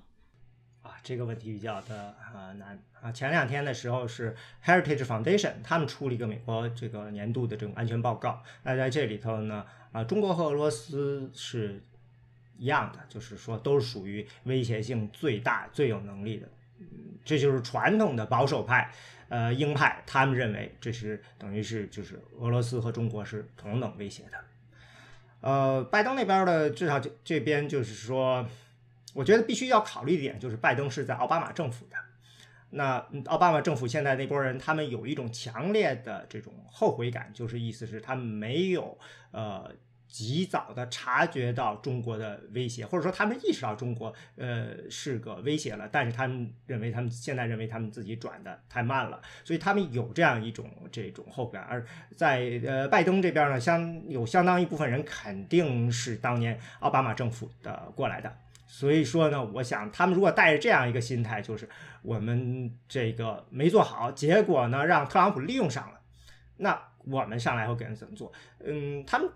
[1.04, 3.12] 这个问题比较的呃难啊。
[3.12, 8.44] 前两天的时候是 Heritage Foundation 他们出了一个美国这个年度的这种安全报告。
[8.64, 11.82] 那在这里头呢，啊，中国和俄罗斯是
[12.58, 16.48] 一样的，就是说都是属于威胁性最大、最有能力的。
[17.26, 18.92] 这就是传统的保守派，
[19.30, 24.38] 呃，鹰派，他们认为这是等于是就是俄罗斯和中国是同等威胁的。
[25.42, 28.48] 呃，拜登那边的至少这这边就是说。
[29.14, 31.96] 我觉得必须要考虑一点，就是拜登是在奥巴马政府的，
[32.72, 38.98] 那奥巴马政府现在那波人，他们有一种强烈的这种后悔感，就是意思是他们没有
[39.32, 39.70] 呃
[40.08, 51.64] 及早的察觉到中国的威胁，或者说他们意识到中国呃是个威胁了，但是他们认为他们现在认为他们自己转的太慢了，所以他们有这样一种这种后悔感。
[51.64, 51.86] 而
[52.16, 58.34] 在呃拜登这边呢，相有相当一部分人肯定是当年奥巴马政府的过来的。
[58.74, 61.68] 所以说呢，我想他们如果带着这样一个心态，就是
[62.02, 66.00] 我们这个没做好，结果呢让特朗普利用上了，
[66.56, 68.32] 那我们上来后给人怎么做？
[68.64, 69.30] 嗯，他们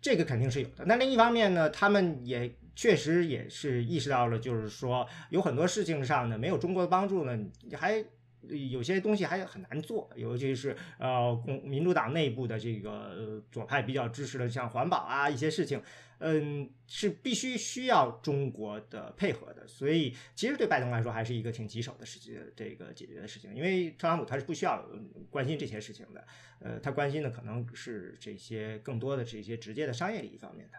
[0.00, 0.86] 这个肯定是有的。
[0.86, 7.38] 那另一方面呢，他们也确实也是意识到了，就是说有很多事情上呢，没有中国的帮助呢，
[7.76, 8.02] 还
[8.48, 15.82] 有些东西还很难做，尤其是呃，共民主党内部的这个左派比较支持的，像环保啊一些事情。
[16.22, 24.86] 嗯，是必须需要中国的配合的，所以其实对拜登来说还是一个挺棘手的事情，这个解决的事情，因为特朗普他是不需要
[25.30, 26.22] 关心这些事情的，
[26.58, 30.78] 呃，他关心的可能是这些更多的这些直接的商业利益方面的。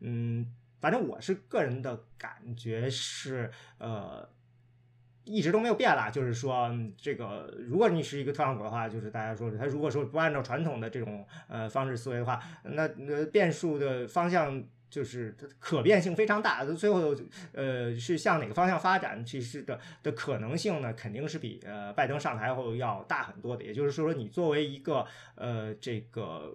[0.00, 4.26] 嗯，反正我是个人的感觉是，呃，
[5.28, 14.64] 一直都没有变啦，就是说这个，如果你是一个特朗普的话，就是大家说他如果说不按照传统的这种呃方式思维的话，那呃变数的方向。
[14.90, 17.14] 就是它可变性非常大，最后
[17.52, 23.62] 呃是向哪个方向发展，其实的的可能性呢，肯定是比呃拜登上台后要大很多的。
[23.62, 26.54] 也就是说，你作为一个呃这个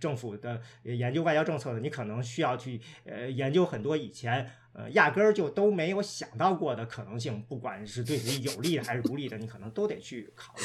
[0.00, 4.50] 政府的研究外交政策的，你可能需要去呃研究很多以前。
[4.72, 10.62] 呃，压根儿就都没有想到过的可能性，不管是对谁有利的还是不利的，你可能都得去考虑。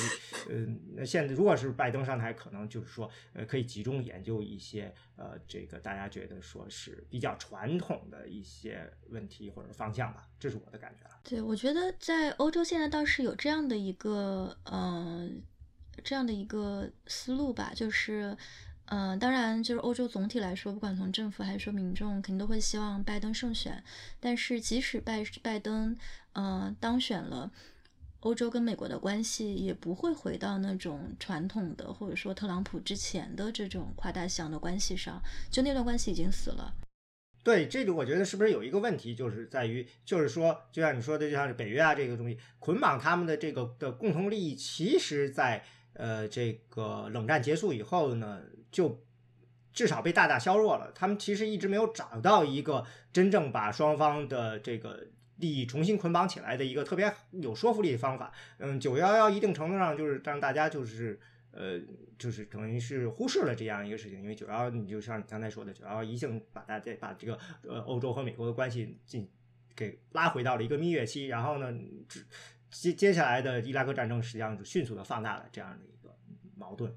[0.49, 11.19] 嗯，那现在如果是拜登上台，可能就是说，呃，可以集中研究一些呃，这个大家觉得说是比较传统的一些问题或者方向吧，这是我的感觉了。
[11.23, 15.27] 对，我觉得在欧洲现在倒是有这样的一个，呃，
[16.03, 18.37] 这样的一个思路吧，就是。
[18.87, 23.83] 嗯，当然，就是欧洲总体来说，不管从政府还是说民众，肯定都会希望拜登胜选。
[24.19, 25.97] 但是，即使拜拜登，
[26.33, 27.51] 嗯，当选了，
[28.19, 35.19] 欧洲跟美国的关系也不会回到那种传统的，或者说特朗普之前的这种夸大西洋的关系上。
[35.49, 36.71] 就那段关系已经死了。
[37.43, 45.63] 对，这个我觉得是不是有一个问题，就是在于，就是说，就像你说的，就像是北约啊这个东西捆绑他们的这个的共同利益，其实，在
[45.93, 48.41] 呃这个冷战结束以后呢。
[48.75, 49.01] 就
[49.71, 50.91] 至少被大大削弱了。
[50.93, 55.07] 他们其实一直没有找到一个真正把双方的这个
[55.37, 58.33] 利益重新捆绑起来的一个特别有说服力的方法。
[58.57, 61.17] 嗯，九幺幺一定程度上就是让大家就是
[61.51, 61.79] 呃
[62.17, 69.29] 就是等于是忽视了这样一个事情，因为九幺你就像你刚才说的，九幺幺一性把大家把这个呃欧洲和美国的关系进
[69.73, 71.73] 给拉回到了一个蜜月期，然后呢，
[72.69, 76.13] 接接下来的伊拉克战争实际上就迅速的放大了这样的一个
[76.57, 76.93] 矛盾。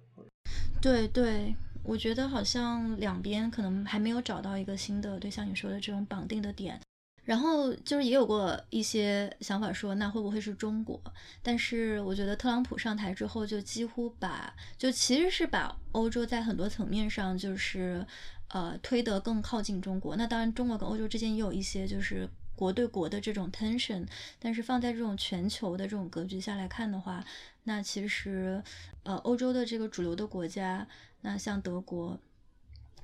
[0.80, 1.54] 对对。
[1.88, 6.78] 我觉得好像两边可能还没有找到一个新的，对像你说的这种绑定的点。
[7.24, 11.00] 然后就是也有过一些想法说，那会不会是中国？
[11.42, 18.06] 但是我觉得特朗普上台之后，就几乎把，就其实是把欧洲在很多层面上就是，
[18.48, 20.14] 呃，推得更靠近中国。
[20.14, 24.06] 那当然，中国跟欧洲之间也有一些就是国对国的这种 tension，
[24.38, 27.24] 但是放在这种全球的这种格局下来看的话，
[27.68, 28.62] 那其实，
[29.02, 30.88] 呃，欧洲的这个主流的国家。
[31.20, 32.18] 那像德国，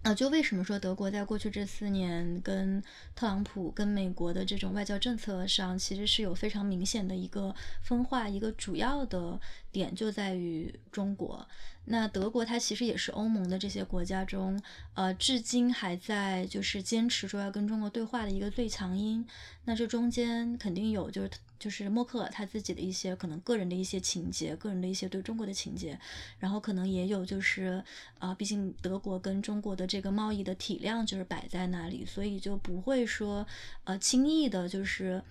[0.01, 2.83] 啊，就为什么说德国在过去这四年跟
[3.15, 9.39] 特朗普、跟美国的这种外交政策上，其实是有非常明显的一个分化，一个主要的
[9.71, 11.47] 点就在于中国。
[11.87, 14.59] 那德国它其实也是欧盟的这些国家中，
[14.95, 19.27] 呃，至今还在就是坚持说要跟中国对话的一个最强音。
[19.67, 25.99] 那这中间肯定有就是就是默克尔他自己的一些可能个人的一些情节，个人的一些对中国的情节，
[26.39, 27.83] 然后可能也有就是
[28.19, 33.47] 啊，毕竟德国跟中国的这个贸易的体量就是摆在那里，所以就不会说
[33.85, 35.23] 呃轻易的就是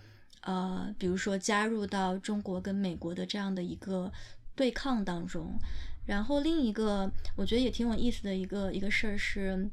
[0.41, 4.12] 呃，比如说加入到中国跟美国的这样的一个
[4.56, 5.54] 对抗当中。
[6.06, 9.70] 然后另一个我觉得也挺有意思的一个一个事儿是，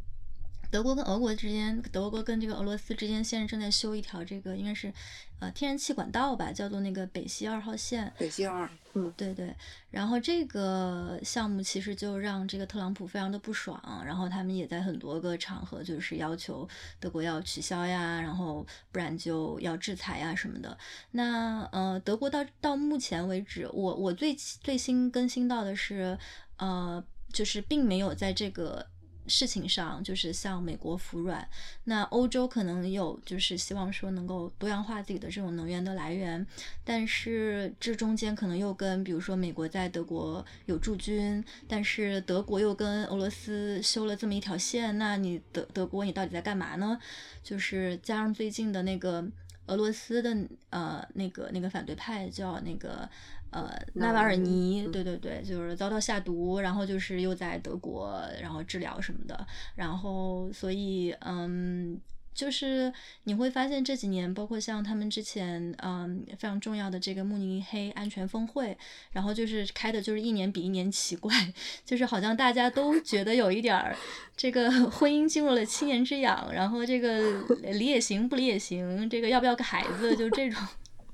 [0.70, 4.92] 德国跟俄国之间，德国跟这个俄罗斯之间现在正在修一条这个应该是。
[5.40, 8.12] 呃，天然气管道吧，叫做那个北溪二号线。
[8.18, 9.56] 北溪二，嗯，对对。
[9.90, 16.68] 然后这个项目其实就让这个特朗普非常的不爽，然后他们也在很多个场合就是要求
[16.98, 20.76] 德国要取消呀，然后不然就要制裁呀什么的。
[21.12, 26.18] 那呃，德国到到目前为止，我我最最新更新到的是，
[26.58, 27.02] 呃，
[27.32, 28.86] 就是并没有在这个。
[29.26, 31.48] 事情上就是向美国服软，
[31.84, 36.44] 那欧洲可能有就是希望说能够多样化自己的这种能源的来源，
[36.84, 46.98] 但是这中间可能又跟比如说美国在德国有驻军，但是德国又跟俄罗斯修了这么一条线，那你德德国你到底在干嘛呢？
[47.42, 49.24] 就是加上最近的那个
[49.66, 50.36] 俄罗斯的
[50.70, 53.08] 呃那个那个反对派叫那个。
[53.50, 62.00] 呃，纳瓦尔尼，对对对，就是遭到下毒，然后就是又在德国，然后治疗什么的，然后所以，嗯，
[62.32, 62.92] 就是
[63.24, 68.78] 你会发现这几年，包括像他们之前，嗯，非常重要的这个慕尼黑安全峰会，
[69.10, 71.34] 然后就是开的就是一年比一年奇怪，
[71.84, 73.96] 就是好像大家都觉得有一点儿
[74.36, 80.62] 这个婚姻进入了七年之痒，然后这个离也行，不离也行，这个要不要个孩子，就这种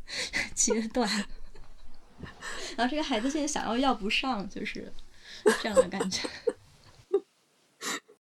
[0.55, 1.09] 阶段。
[2.77, 4.93] 然后这个孩子现在想要要不上，就是
[5.63, 6.29] 这样的感觉。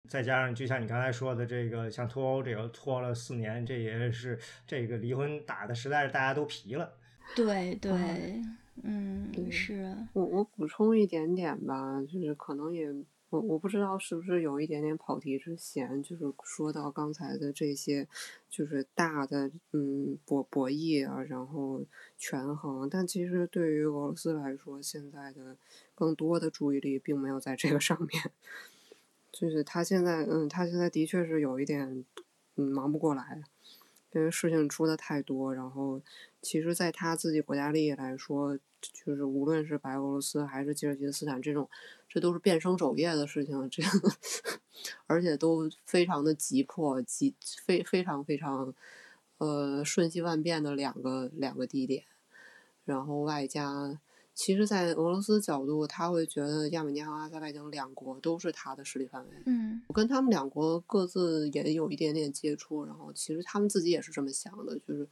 [0.09, 6.95] 再加上，就像你刚才说的，这个像脱欧这个拖了四年，这也是这个离婚打的实在是大家都疲了。
[7.35, 7.93] 对对，
[8.83, 9.95] 嗯，是。
[10.13, 12.89] 我我补充一点点吧，就是可能也。
[13.29, 18.07] 我我不知道是不是有一点点跑题之嫌，就是说到刚才的这些，
[18.49, 21.85] 就是大的嗯博博弈啊，然后
[22.17, 25.57] 权衡，但其实对于俄罗斯来说，现在的
[25.95, 28.31] 更多的注意力并没有在这个上面，
[29.33, 32.05] 就是他现在嗯他现在的确是有一点
[32.55, 33.43] 嗯忙不过来，
[34.13, 36.01] 因为事情出的太多，然后
[36.41, 41.69] 其实在他自己国家利益来说，就是无论是白俄罗斯还是吉尔吉斯斯坦这种。
[42.09, 43.93] 这都是变声首页的事情，这样，
[45.07, 47.35] 而且都非常的急迫，急
[47.65, 48.73] 非非常非常，
[49.39, 52.05] 呃，瞬息万变的两个两个地点，
[52.85, 54.01] 然后外加，
[54.33, 59.31] 其实，在俄罗斯角度，他会觉得亚美尼亚和阿塞拜疆两国都是他的势力范围。
[59.45, 65.09] 嗯，我跟他们两国各自也有一点点接触，然后其实他们自己也是这么想的，就是，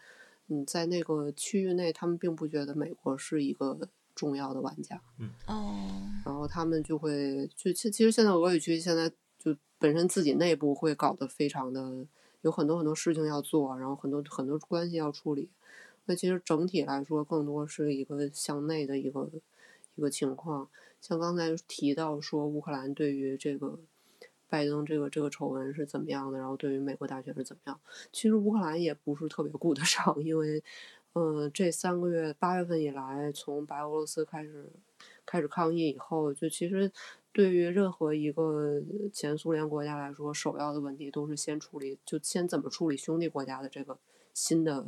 [0.48, 3.88] 嗯，在那个区域内，他们并不觉得美国是一个。
[4.16, 5.02] 重要的玩家。
[5.18, 5.90] 嗯哦，
[6.24, 9.10] 然后他们就会就其其实现在俄语区现在
[9.40, 12.06] 就本身自己内部会搞得非常的
[12.42, 15.50] 有很多很多事情要做，然后很多很多关系要处理。
[16.04, 19.28] 那其实整体来说，更多是一个向内的一个
[19.96, 20.68] 一个情况。
[21.00, 23.80] 像刚才提到说，乌克兰对于这个
[24.54, 27.80] 拜登这个这个丑闻是怎么样的，然后对于美国大选是怎么样，
[28.12, 30.62] 其实乌克兰也不是特别顾得上，因为，
[31.14, 34.70] 嗯，这三个月八月份以来，从白俄罗斯开始
[35.26, 36.92] 开始抗议以后，就其实
[37.32, 38.80] 对于任何一个
[39.12, 43.98] 前苏联国家来说，首要的问题都是先处理，就先怎么处理兄弟国家的这个
[44.32, 44.86] 新的。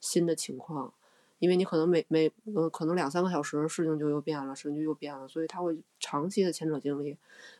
[0.00, 0.92] 新的情况，
[1.38, 7.16] 因为你可能每每呃可能两三个小时事情就又变了，事情就又变了，所以他会长期的牵扯精力。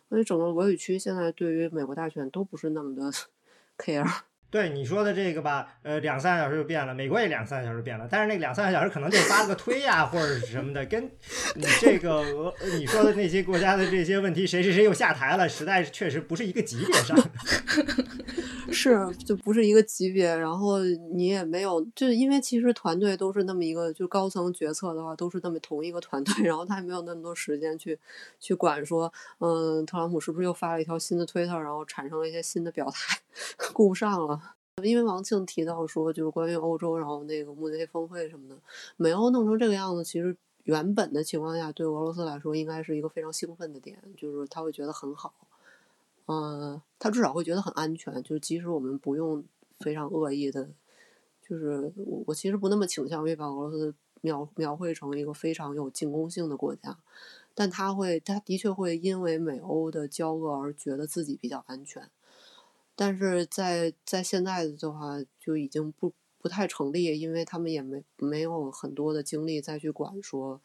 [0.09, 3.11] 所以整个俄语区现在对于美国大选都不是那么的
[3.79, 4.07] care。
[4.51, 11.11] 对你说的这个吧，呃，两三个小时就变了，美国也两三个小时变了，但是那两三个小时可能就发个推呀，或者是什么的，跟
[11.57, 17.31] 你这个俄你说的那些国家的这些问题，谁谁谁又下台了，实在是确实不是一个级别上的。
[18.71, 20.83] 是，就不是一个级别，然后
[21.13, 27.99] 你也没有，就是因为其实团队都是那么一个，就高层决策的话都是那么同一个团队，然后他也没有那么多时间去
[28.41, 33.19] 去管说，嗯，特朗普是不是又发了一条新的推特，然后产生了一些新的表态，
[33.73, 34.41] 顾不上了。
[34.83, 38.57] 因为王庆提到说，就是关于欧洲，然后那个慕尼黑峰会什么的，
[38.97, 45.33] 美欧弄成这个样子，其实原本的情况下，对俄罗斯来说应该是一个非常兴奋的点，就是他会觉得很好，
[46.27, 49.45] 嗯，他至少会觉得很安全，就即使我们不用
[49.81, 50.71] 非常恶意的，
[51.47, 56.97] 就是我我其实不那么倾向于把俄罗斯描描绘成一个非常有进攻性的国家，
[57.55, 62.11] 但他会，他的确会因为美欧的交恶而觉得自己比较安全。
[62.97, 70.61] 但是在在现在的话，就已经不不太成立，因为他们也没没有很多的精力再去管说，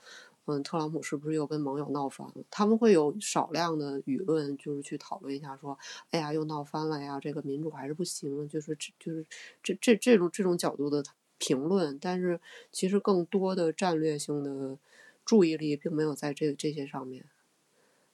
[0.50, 2.44] 嗯，特朗普是不是又跟盟友闹翻了？
[2.50, 5.78] 他们会有少量的舆论，就是去讨论一下说，
[6.10, 9.26] 哎呀，又闹翻了呀，这个民主还是不行，就是这就是
[9.62, 11.04] 这这这种这种角度的
[11.38, 12.00] 评论。
[12.00, 14.80] 但是其实更多的战略性的
[15.24, 17.26] 注意力并没有在这这些上面。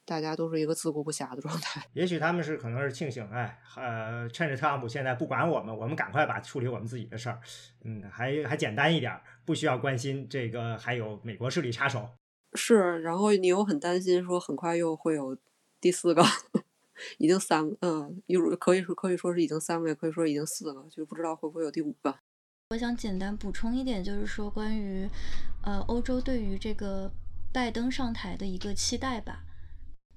[0.07, 1.83] 大家都是一个自顾不暇的状态。
[1.93, 7.39] 也许他们是可能是庆幸，哎，呃，趁着特朗普现在不管我们，我们赶快把处理我们自己的事儿，
[7.83, 12.07] 嗯，还还简单一点，不需要关心这个还有美国势力插手。
[12.55, 15.37] 是，然后你又很担心说很快又会有
[15.81, 16.23] 第四个，
[17.17, 22.15] 已经三，嗯，又可以说可以说是已经三个，也可以说已经四个，就不知道会不会有第五个。
[22.71, 25.07] 我想简单补充一点，就是说关于
[25.63, 27.11] 呃欧洲对于这个
[27.53, 29.44] 拜登上台的一个期待吧。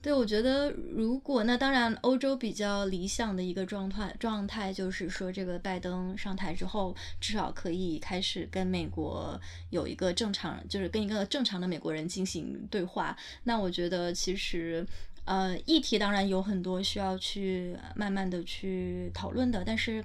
[0.00, 9.38] 对，我觉得如果那当然，欧洲比较理想的一个状态状态就是说，这个拜登上台之后，至少可以开始跟美国
[9.70, 13.16] 有一个正常，就是跟一个正常的美国人进行对话。
[13.42, 14.86] 那我觉得其实，
[15.24, 20.02] 呃，议题当然有很多需要去慢慢的去讨论的，但是，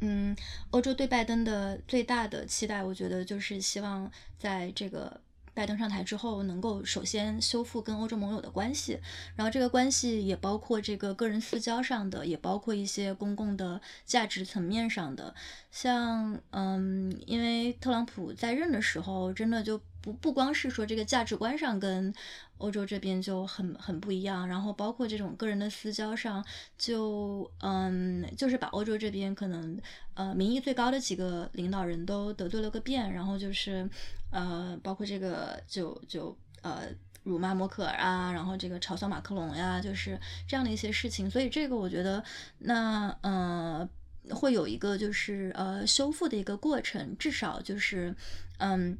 [0.00, 0.36] 嗯，
[0.70, 5.20] 欧洲对拜登的最大的期待，我觉得就是希望在这个。
[5.58, 9.00] 拜登上台之后，能够首先修复跟欧洲盟友的关系，
[9.34, 15.34] 然后这个关系也包括这个个人私交上的，也包括一些公共的价值层面上的。
[15.72, 22.12] 像，嗯，因为特朗普在任的时候，真的就不不光是说这个价值观上跟
[22.58, 26.44] 欧洲这边就很很不一样，然后包括这种个人的私交上，
[26.76, 29.80] 就，嗯，就是把欧洲这边可能，
[30.14, 33.88] 呃，民意最高的几个领导人都得罪了个遍，然后就是。
[34.30, 36.82] 呃，包括这个就就呃
[37.22, 41.30] 辱骂默克尔啊，然后这个嘲笑马克龙呀，就是这样的一些事情。
[41.30, 42.22] 所以这个我觉得，
[42.58, 43.88] 那呃
[44.32, 48.14] 会有一个就是呃修复的一个过程，至少就是
[48.58, 48.98] 嗯。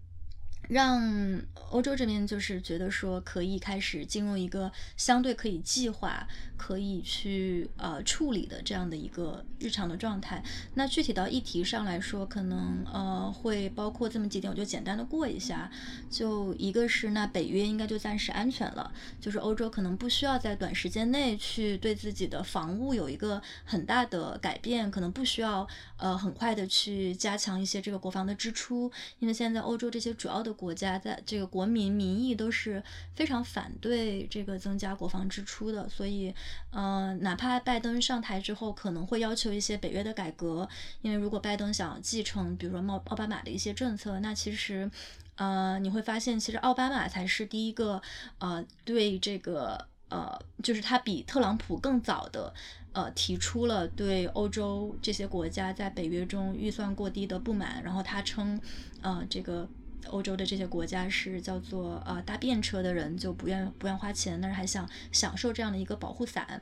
[0.69, 1.41] 让
[1.71, 6.27] 欧洲这边就是觉得说可以开始进入一个相对可以计划、
[6.57, 10.43] 可以去呃处理的这样的一个日常的状态。
[10.75, 15.71] 那具体到议题上来说，可能呃会包括这么几点，我就简单的过一下。
[16.11, 25.67] 就一个是那北约应该就暂时安全了，就是欧洲可能不需要在短时间内去对自己的防务有一个很大的改变，可能不需要
[25.97, 30.58] 呃很快的去加强一些这个国防的支出，因为现在欧洲这些主要的。
[30.59, 32.83] 国家在这个国民民意都是
[33.15, 36.35] 非常反对这个增加国防支出的，所以，
[36.71, 40.69] 呃，哪怕拜登上台之后可能会要求一些北约的改革，
[41.01, 44.91] 因为如果拜登想继承，比如说奥奥巴马的一些政策，那其实，
[45.37, 48.03] 呃，你会发现其实奥巴马才是第一个，
[48.41, 52.53] 呃，对这个，呃，就是他比特朗普更早的，
[52.93, 58.61] 呃，提出了对欧洲这些国家在北约中预算过低的不满，然后他称，
[59.01, 59.69] 呃，这个。
[60.09, 66.61] 欧洲的这些国家是叫做呃搭便车的人就不愿不愿花钱，但是还想享受这样的一个保护伞。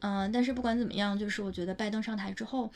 [0.00, 2.72] 嗯，但是不管怎么样，就是我觉得拜登上台之后。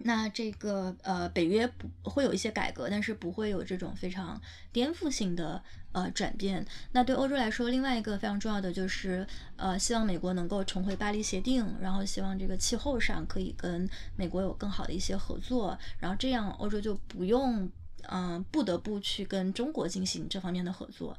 [0.00, 4.38] 那这个呃，北约不会有一些改革，但是不会有这种非常
[4.70, 6.62] 颠覆性的呃转变。
[6.92, 9.26] 那对欧洲来说，另外一个非常重要的就是
[9.56, 17.66] 呃，希望美国能够重回巴黎协定，然后希望这个气候上可以跟美国有更好的一些合作，然后这样欧洲就不用
[18.10, 21.16] 嗯不得不去跟中国进行这方面的合作。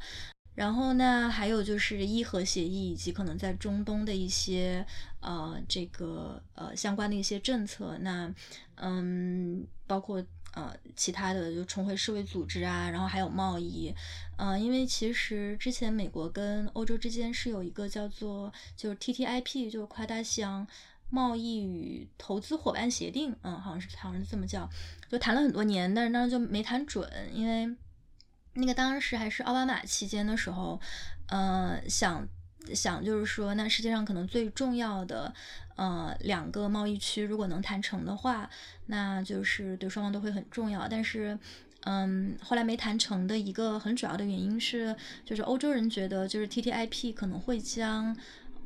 [0.56, 4.84] 然后呢，还有就是伊核协议以及可能在中东的一些
[5.20, 8.34] 呃这个呃相关的一些政策，那
[8.78, 10.18] 嗯包括
[10.54, 13.94] 呃其他的就重回世卫组织啊，然后还有贸易，
[14.38, 20.68] 嗯，因为其实之前美国跟欧洲之间是有一个叫做就是 TTIP，就是跨大西洋
[21.10, 24.70] 贸易与投资伙伴协定，嗯，好像是好像是这么叫，
[25.10, 27.76] 就谈了很多年，但是当时就没谈准，因为。
[28.60, 30.82] 那个当时还是奥巴马期间的时候，
[31.28, 32.28] 呃，想
[32.74, 35.32] 想就是说，那世界上可能最重要的
[35.76, 38.50] 呃两个贸易区，如果能谈成的话，
[38.88, 40.88] 那就是对双方都会很重要。
[40.88, 41.38] 但是，
[41.82, 48.18] 嗯，后来没谈成的一个很主要的原因是，就是欧洲人觉得，就是 TTIP 可能会将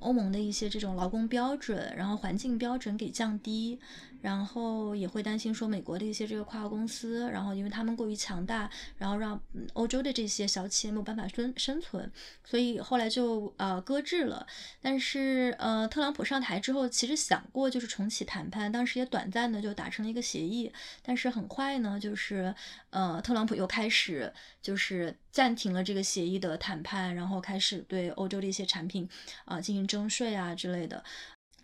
[0.01, 3.79] 欧盟的一些这种劳工标准，然后环境标准给降低。
[4.21, 9.41] 然后也会担心说美国的一些这个跨国公司，然后因为他们过于强大，然后让
[9.73, 12.09] 欧洲的这些小企业没有办法生生存，
[12.43, 14.45] 所以后来就呃搁置了。
[14.81, 20.71] 但是呃特朗普上台之后，其实想过就是重启谈判，当时也短暂的就达成了一个协议，
[21.01, 22.53] 但是很快呢就是
[22.91, 24.31] 呃特朗普又开始
[24.61, 29.09] 就是暂停了这个协议的谈判，然后开始对欧洲的一些产品
[29.45, 31.03] 啊进行征税啊之类的。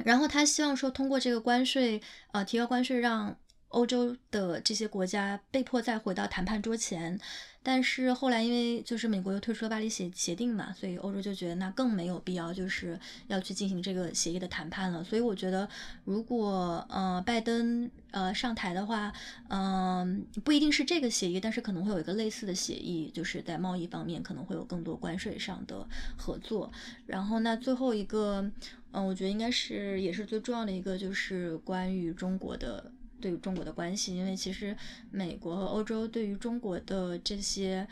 [0.04, 2.02] 然后他希望说，通过这个关税，
[2.32, 3.36] 呃，提高关税，让
[3.70, 7.20] 欧洲的这些国家被迫再回到谈判桌前。
[7.64, 12.98] 但是后来，因为就是美国又退出了巴黎协协定嘛，所以欧洲就觉得那更没有必要，就是
[13.28, 15.04] 要去进行这个协议的谈判了。
[15.04, 15.68] 所以我觉得，
[16.06, 19.12] 如果呃拜登呃上台的话，
[19.50, 26.72] 嗯，不一定是这个协议，但是可能会有一个类似的协议，就是在贸易方面可能会有更多关税上的合作。
[27.06, 28.50] 然后那最后一个。
[28.98, 32.92] 嗯，我觉得应该是也是最重要的一个，就是关于中国的
[33.22, 34.76] 对于中国的关系，因为其实
[35.12, 37.88] 美国和欧洲对于中国的这些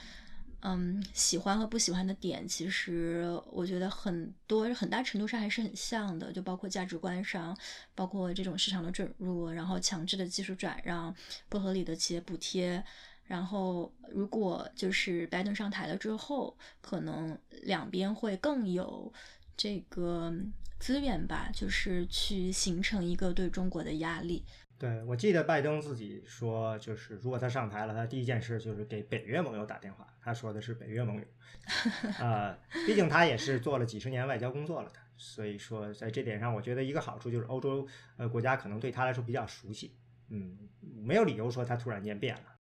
[0.61, 7.55] 嗯喜欢和不喜欢的点，其实我觉得很多很大程度上还是很像的，就包括价值观上，
[7.93, 11.15] 包括这种市场的准入，然后强制的技术转让，
[11.47, 12.83] 不合理的企业补贴，
[13.25, 19.13] 然后如果就是拜登上台了之后，可能两边会更有
[19.55, 20.33] 这个。
[20.85, 24.45] 资源吧，就是去形成一个对中国的压力。
[24.77, 30.07] 对我记得拜登自己说，就是如果他上台了，他第一件事就是给北约盟友打电话。
[30.21, 31.23] 他说的是北约盟友，
[32.21, 32.55] 呃，
[32.85, 37.87] 毕竟他也是做了几十年外交工作了的，所以说在这点上，我觉得一个好处就是欧洲
[38.17, 39.95] 呃国家可能对他来说比较熟悉，
[40.29, 40.55] 嗯，
[41.03, 42.54] 没有理由说他突然间变了。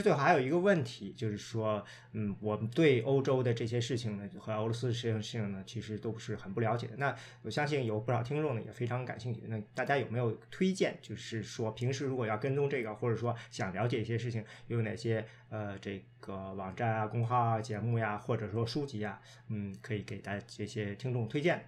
[0.00, 6.96] 最后还有一个问题，就是说，嗯，我们对欧洲的这些事情呢，和俄罗斯的事情呢，其实都是很不了解的。
[6.96, 9.42] 那我相信有不少听众呢，也非常感兴趣。
[9.46, 10.98] 那大家有没有推荐？
[11.02, 21.64] 就是说，平时如果要跟踪这个，或者说想了解一些事情，有哪些呃这个网站啊、公号啊、节目呀，或者说书籍啊，嗯，可以给大家这些听众推荐？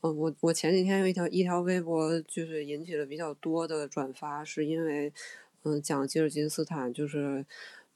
[0.00, 5.12] 嗯，我我前几天有一条一条微博，就是引起了比较多的转发，是因为。
[5.64, 7.44] 嗯，讲吉尔吉斯斯坦就是，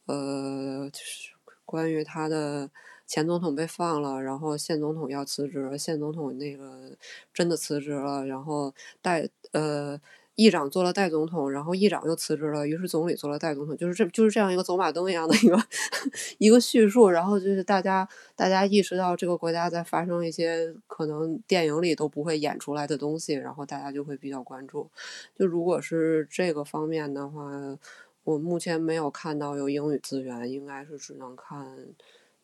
[0.07, 1.31] 呃，就是
[1.65, 2.71] 关于他的
[3.07, 6.97] 前总统被放了，然后现总统要辞职，现总统那个
[7.33, 10.01] 真的辞职了，然后带呃
[10.35, 15.63] 议长做了代总统，然后议长又辞职了，于是总理做了代总统，就是这就是这样一个走马灯一样的一个
[16.39, 24.91] 一个叙述，然后就是大家大家意识到这个国家在发生一些可能电影里都不会演出来的东西，然后大家就会比较关注。
[25.37, 27.79] 就如果是这个方面的话，
[28.25, 31.77] 我目前没有看到有英语资源，应该是只能看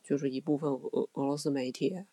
[0.05, 2.05] 就是一部分俄俄罗斯媒体，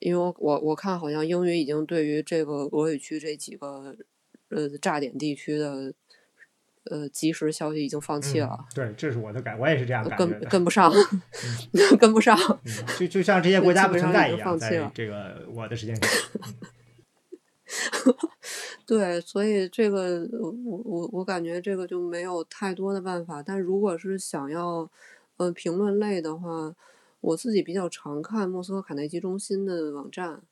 [0.00, 3.96] 因为我我看好像英语已经对于这个俄语区这几个。
[4.54, 5.92] 呃，炸点地区的
[6.84, 8.66] 呃及时消息已经放弃了。
[8.74, 10.92] 对，这是我的感，我也是这样感觉跟跟不上，
[11.98, 12.36] 跟不上。
[12.98, 15.96] 就就像这些国家不存在一样，在这个我的时间
[18.84, 20.52] 对，所以这个我
[20.84, 23.42] 我我感觉这个就没有太多的办法。
[23.42, 24.90] 但如果是想要
[25.38, 26.74] 呃评论类的话，
[27.20, 30.42] 我自己比较常看莫斯科卡内基中心的网站。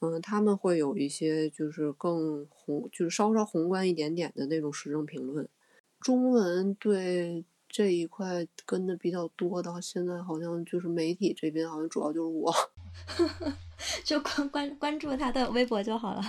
[0.00, 5.48] 嗯，他们会有一些就是更宏，就是稍稍宏观一点点的那种时政评论。
[6.00, 12.54] 中文对这一块跟的比较多的，现在好像就是媒体这边，好像主要就是我，
[14.04, 16.22] 就关关关注他的微博就好了。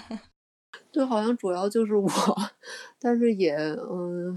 [0.92, 2.10] 对，好像主要就是我，
[3.00, 4.36] 但是也嗯，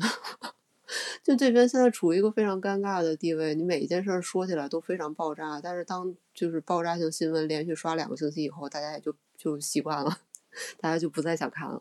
[1.22, 10.18] 就这边现在处于一个非常尴尬的地位，你每一件事儿说起来都非常爆炸，但是当就是爆炸性新闻连续刷两个星期以后，大家也就就习惯了，
[10.80, 11.80] 大家就不再想看了。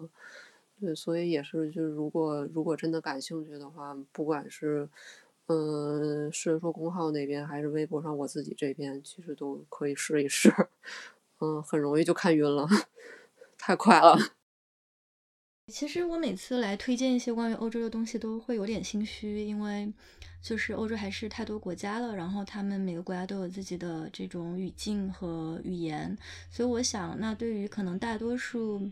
[0.80, 4.90] 对，所以也是，就是如果如果真的感兴趣的话，不管是
[5.48, 10.52] 嗯，是说公号那边还是微博上我自己这边，其实都可以试一试。
[11.40, 12.68] 嗯，很容易就看晕了，
[13.58, 14.18] 太快了。
[15.72, 19.91] 其实我每次来推荐一些关于欧洲的东西，都会有点心虚，因为
[20.41, 26.18] 就是欧洲还是太多国家了，然后他们每个国家都有自己的这种语境和语言，
[26.52, 28.91] 所以我想，那对于可能大多数。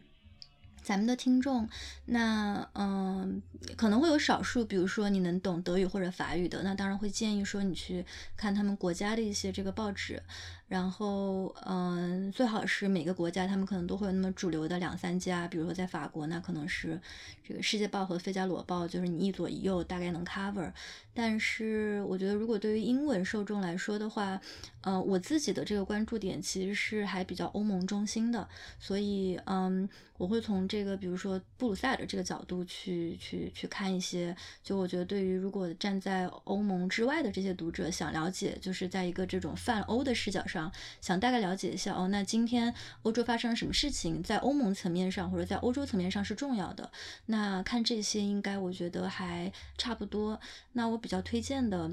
[0.81, 1.67] 咱们的听众，
[2.05, 3.43] 那嗯，
[3.75, 8.03] 可能会有少数，比如说你能懂德语或者法语的，那当然会建议说你去
[8.37, 10.23] 看他们国家的一些这个报纸。
[10.69, 17.01] 然后，嗯，最好是每个国家他们可能都会有那么主流的两三家，比如说在法国，那可能是
[17.43, 20.71] 这个《世界报》和《费加罗报》，就是你一左一右大概能 cover。
[21.11, 24.39] 但是，我觉得如果对于英文受众来说的话，
[24.81, 28.47] 呃，我自己的这个关注点其实是还比较欧盟中心的，
[28.79, 34.33] 所以，嗯，我会从这个比如说布鲁塞尔的这个角度去去去看一些。
[34.63, 40.58] 就我觉得，对于如果站在欧盟之外的这些读者想了解，就是在一个这种泛欧的视角上。
[41.01, 42.73] 想大概了解一下哦，那今天
[43.03, 46.91] 欧洲发生了什么事情，在欧盟层面上或者在欧洲层面上是重要的。
[47.27, 50.39] 那看这些应该我觉得还差不多。
[50.73, 51.91] 那我比较推荐的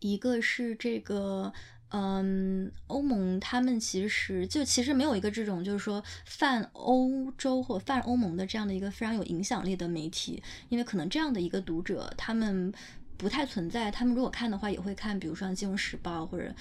[0.00, 1.52] 一个是这个，
[1.90, 12.72] 嗯，欧盟他们其实就其实没有一个这种就是说泛欧洲或泛欧盟的这样的一个非常有影响力的媒体，因为可能这样的一个读者他们。
[13.16, 16.54] 不太存在，他们如果看的话，也会看，比如说《金融时报》或者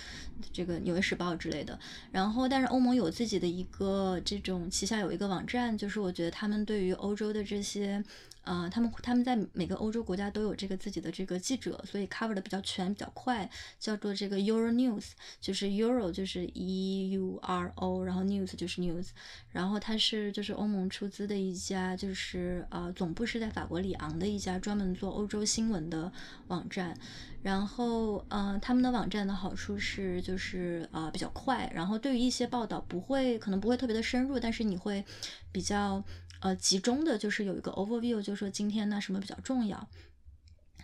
[0.54, 1.78] 这个《纽约时报》之类的。
[2.12, 8.04] 然后，但是欧盟有自己的一个这种旗下有一个网站，就是我觉得他们对于欧洲的这些。
[8.46, 13.50] 呃，他们他们在每个欧洲国家都有这个自己的这个记者，所以 cover 的比较全比较快，
[13.80, 15.12] 叫做这个 Euro News，
[15.42, 19.08] 就是 Euro 就是 E U R O，然后 News 就是 News，
[19.52, 26.12] 然后它是就是欧盟出资的一家，就是呃总部是在法国里昂的一家专门做欧洲新闻的
[26.48, 26.96] 网站，
[27.42, 35.04] 然后呃他们的网站的好处是就是呃比较快，然后对于一些报道不会可能不会特别的深入，但是你会
[35.52, 36.04] 比较。
[36.46, 39.90] 呃，集中的就是有一个 overview，就是说今天呢什么比较重要。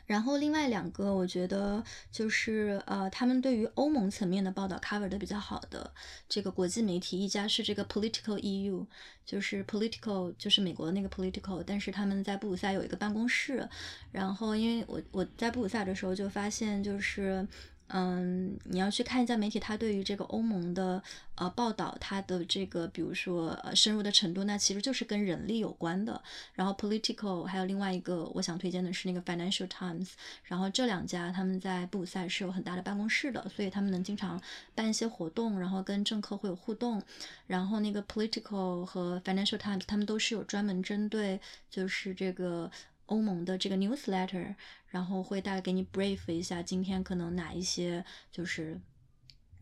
[0.07, 5.93] 然后另外两个，我觉得就是呃，他们对于欧盟层面的报道 cover 的比较好的
[6.27, 8.83] 这个国际媒体，一家是这个 Political EU，
[9.23, 13.69] 就是 Political 就是美国的那个 Political，但是他们在布鲁塞有一个办公室。
[14.11, 17.47] 然后因为我我在布鲁塞的时候就发现就是。
[17.93, 21.03] 嗯，你要去看一下媒体，它对于这个欧盟的
[21.35, 26.21] 呃报道，它的这个比如说呃深入的程度，那其实就是跟人力有关的。
[26.53, 30.11] 然后 Political 还有另外一个我想推荐的是那个 Financial Times，
[30.45, 34.41] 然后这两家他们在布鲁塞是有很大的办公室的，所以他们能经常
[34.73, 37.03] 办一些活动，然后跟政客会有互动。
[37.47, 41.39] 然后那个 Political 和 Financial Times 他们都是有专门针对
[41.69, 42.71] 就是这个。
[43.11, 44.55] 欧盟的这个 newsletter，
[44.87, 48.79] 然后会大概给你 brief 一下今天可能哪一些就是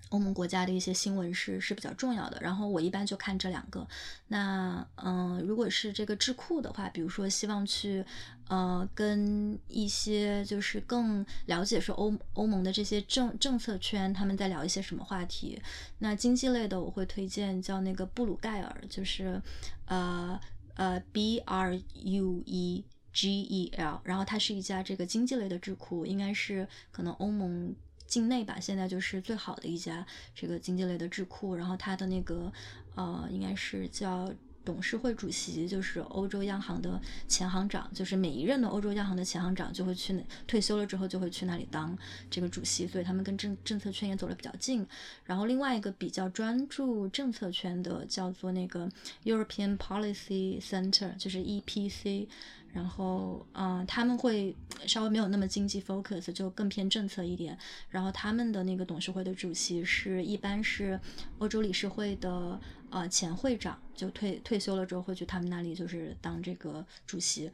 [0.10, 2.40] 欧盟国家的一些新闻是是比较重要的。
[2.42, 3.88] 然后我一般就看这两个。
[4.28, 8.06] 那嗯，如果是这个智库的话，比如说希望去
[8.50, 15.60] 呃跟一些就是更了解说欧欧盟的这些政政策圈他们在聊一些什么话题。
[15.98, 19.42] 那经济类的我会推荐叫那个布鲁盖尔，就是
[19.86, 20.40] 呃
[20.76, 22.86] 呃 B R U E。
[23.14, 27.73] GEL，然后它是一家这个经济类的智库，应该是可能欧盟
[28.06, 31.56] 境内吧，现在就是最好的一家这个经济类的智库。
[31.56, 32.52] 然后它的那个
[32.95, 34.31] 呃，应该是叫
[34.64, 41.98] 董事会主席，就是欧洲央行的前行长，就是每一任的欧洲央行的前行长就会去那退休了之后就会去那里当
[42.30, 44.86] 这个主席，所以他们跟政政策圈也走得比较近。
[45.23, 48.88] 然后另外一个比较专注政策圈的叫做那个
[49.23, 52.27] European Policy Center，就是 EPC。
[52.72, 54.56] 然后，嗯，他们会
[54.86, 57.58] 稍微没有那么经济 focus，就更偏政策一点。
[57.90, 61.00] 然后他们的那个董事会的主席是一般是
[61.40, 62.60] 欧洲理事会的
[62.91, 67.52] 呃前会长，就退退休了之后会去他们那里就是当这个主席。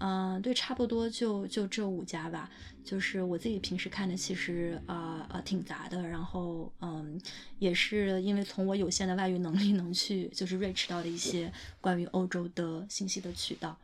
[0.00, 2.50] 嗯，对，差不多就就这五家吧。
[2.84, 6.06] 就是我自己平时看的，其实呃呃挺杂的。
[6.06, 7.20] 然后嗯，
[7.58, 13.76] 也是因为从我有限的外语能力能去就是 reach 到的一些关于欧洲的信息的渠道。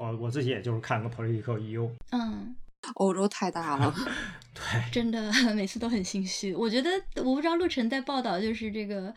[0.00, 2.56] 我我自己也就是看个 Political EU，嗯，
[2.94, 3.94] 欧洲太大了，
[4.54, 6.54] 对，真的每次都很心虚。
[6.54, 9.14] 我觉得我不知道陆晨在报道就是这个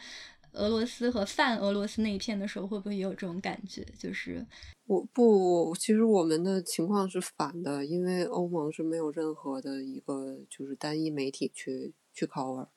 [0.51, 3.81] 俄罗斯和泛俄罗斯那一片的时候，会不会也有这种感觉？
[3.97, 4.45] 就是
[4.85, 12.67] 我不，其实我们的情况是反的，因为欧盟是没有任何的一个就是单一媒体去去 cover，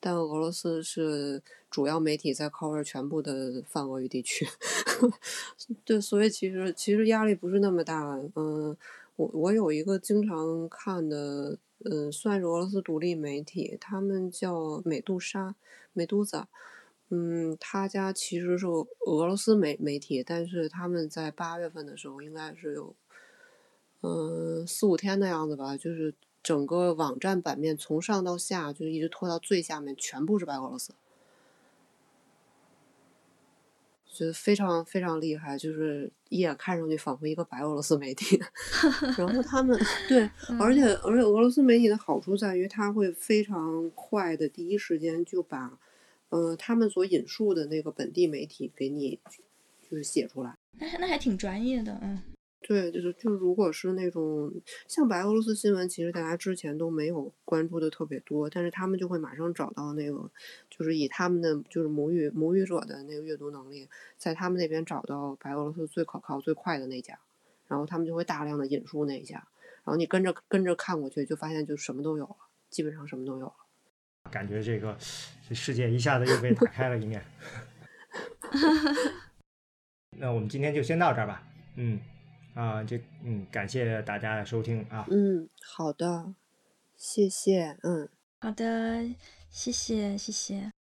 [0.00, 4.46] 但俄罗斯是主要媒体在 cover 全部的泛俄语地区，
[5.84, 8.76] 对，所以其实其实压力不是那么大，嗯。
[9.16, 15.54] 我我有一个经常看的，嗯，算是俄罗斯独立媒体，他们叫美杜莎，
[15.92, 16.48] 美杜莎，
[17.10, 22.96] 嗯，他家其实是俄罗斯媒媒体，但是他们在八月份的时候，应该是有，
[24.00, 30.94] 嗯，四五天的样子吧，就是整个网站版面从上到下，就是一直拖到最下面，全部是白俄罗斯。
[34.12, 38.38] 就非常非常厉害，就是一眼看上去仿佛一个白俄罗斯媒体。
[39.16, 45.78] 然后他们对，而且而且俄罗斯媒体的好处在于，他会非常快的第一时间就把，
[46.28, 49.18] 呃，他们所引述的那个本地媒体给你
[49.88, 50.58] 就是写出来。
[50.78, 52.20] 那那还挺专业的，嗯。
[52.62, 54.52] 对，就是就如果是那种
[54.86, 60.30] 像白俄罗斯新闻，其实大家之前都没有关注的特别多，但是他们就会马上找到那个，
[60.68, 63.88] 就是以他们的就是母语母语者的那个阅读能力，
[64.18, 67.18] 在他们那边找到白俄罗斯最可靠最快的那家，
[67.66, 69.36] 然后他们就会大量的引述那一家，
[69.82, 72.36] 然后你跟着跟着看过去，就发现就什么都有了，
[72.68, 73.54] 基本上什么都有了。
[74.30, 74.94] 感觉这个
[75.48, 77.24] 这世界一下子又被打开了一面。
[80.18, 81.42] 那我们今天就先到这儿吧，
[81.76, 81.98] 嗯。
[82.54, 85.06] 啊，这嗯，感谢大家的收听啊。
[85.10, 86.34] 嗯，好的，
[86.96, 88.08] 谢谢，嗯，
[88.38, 89.14] 好的，
[89.50, 90.72] 谢谢，谢谢。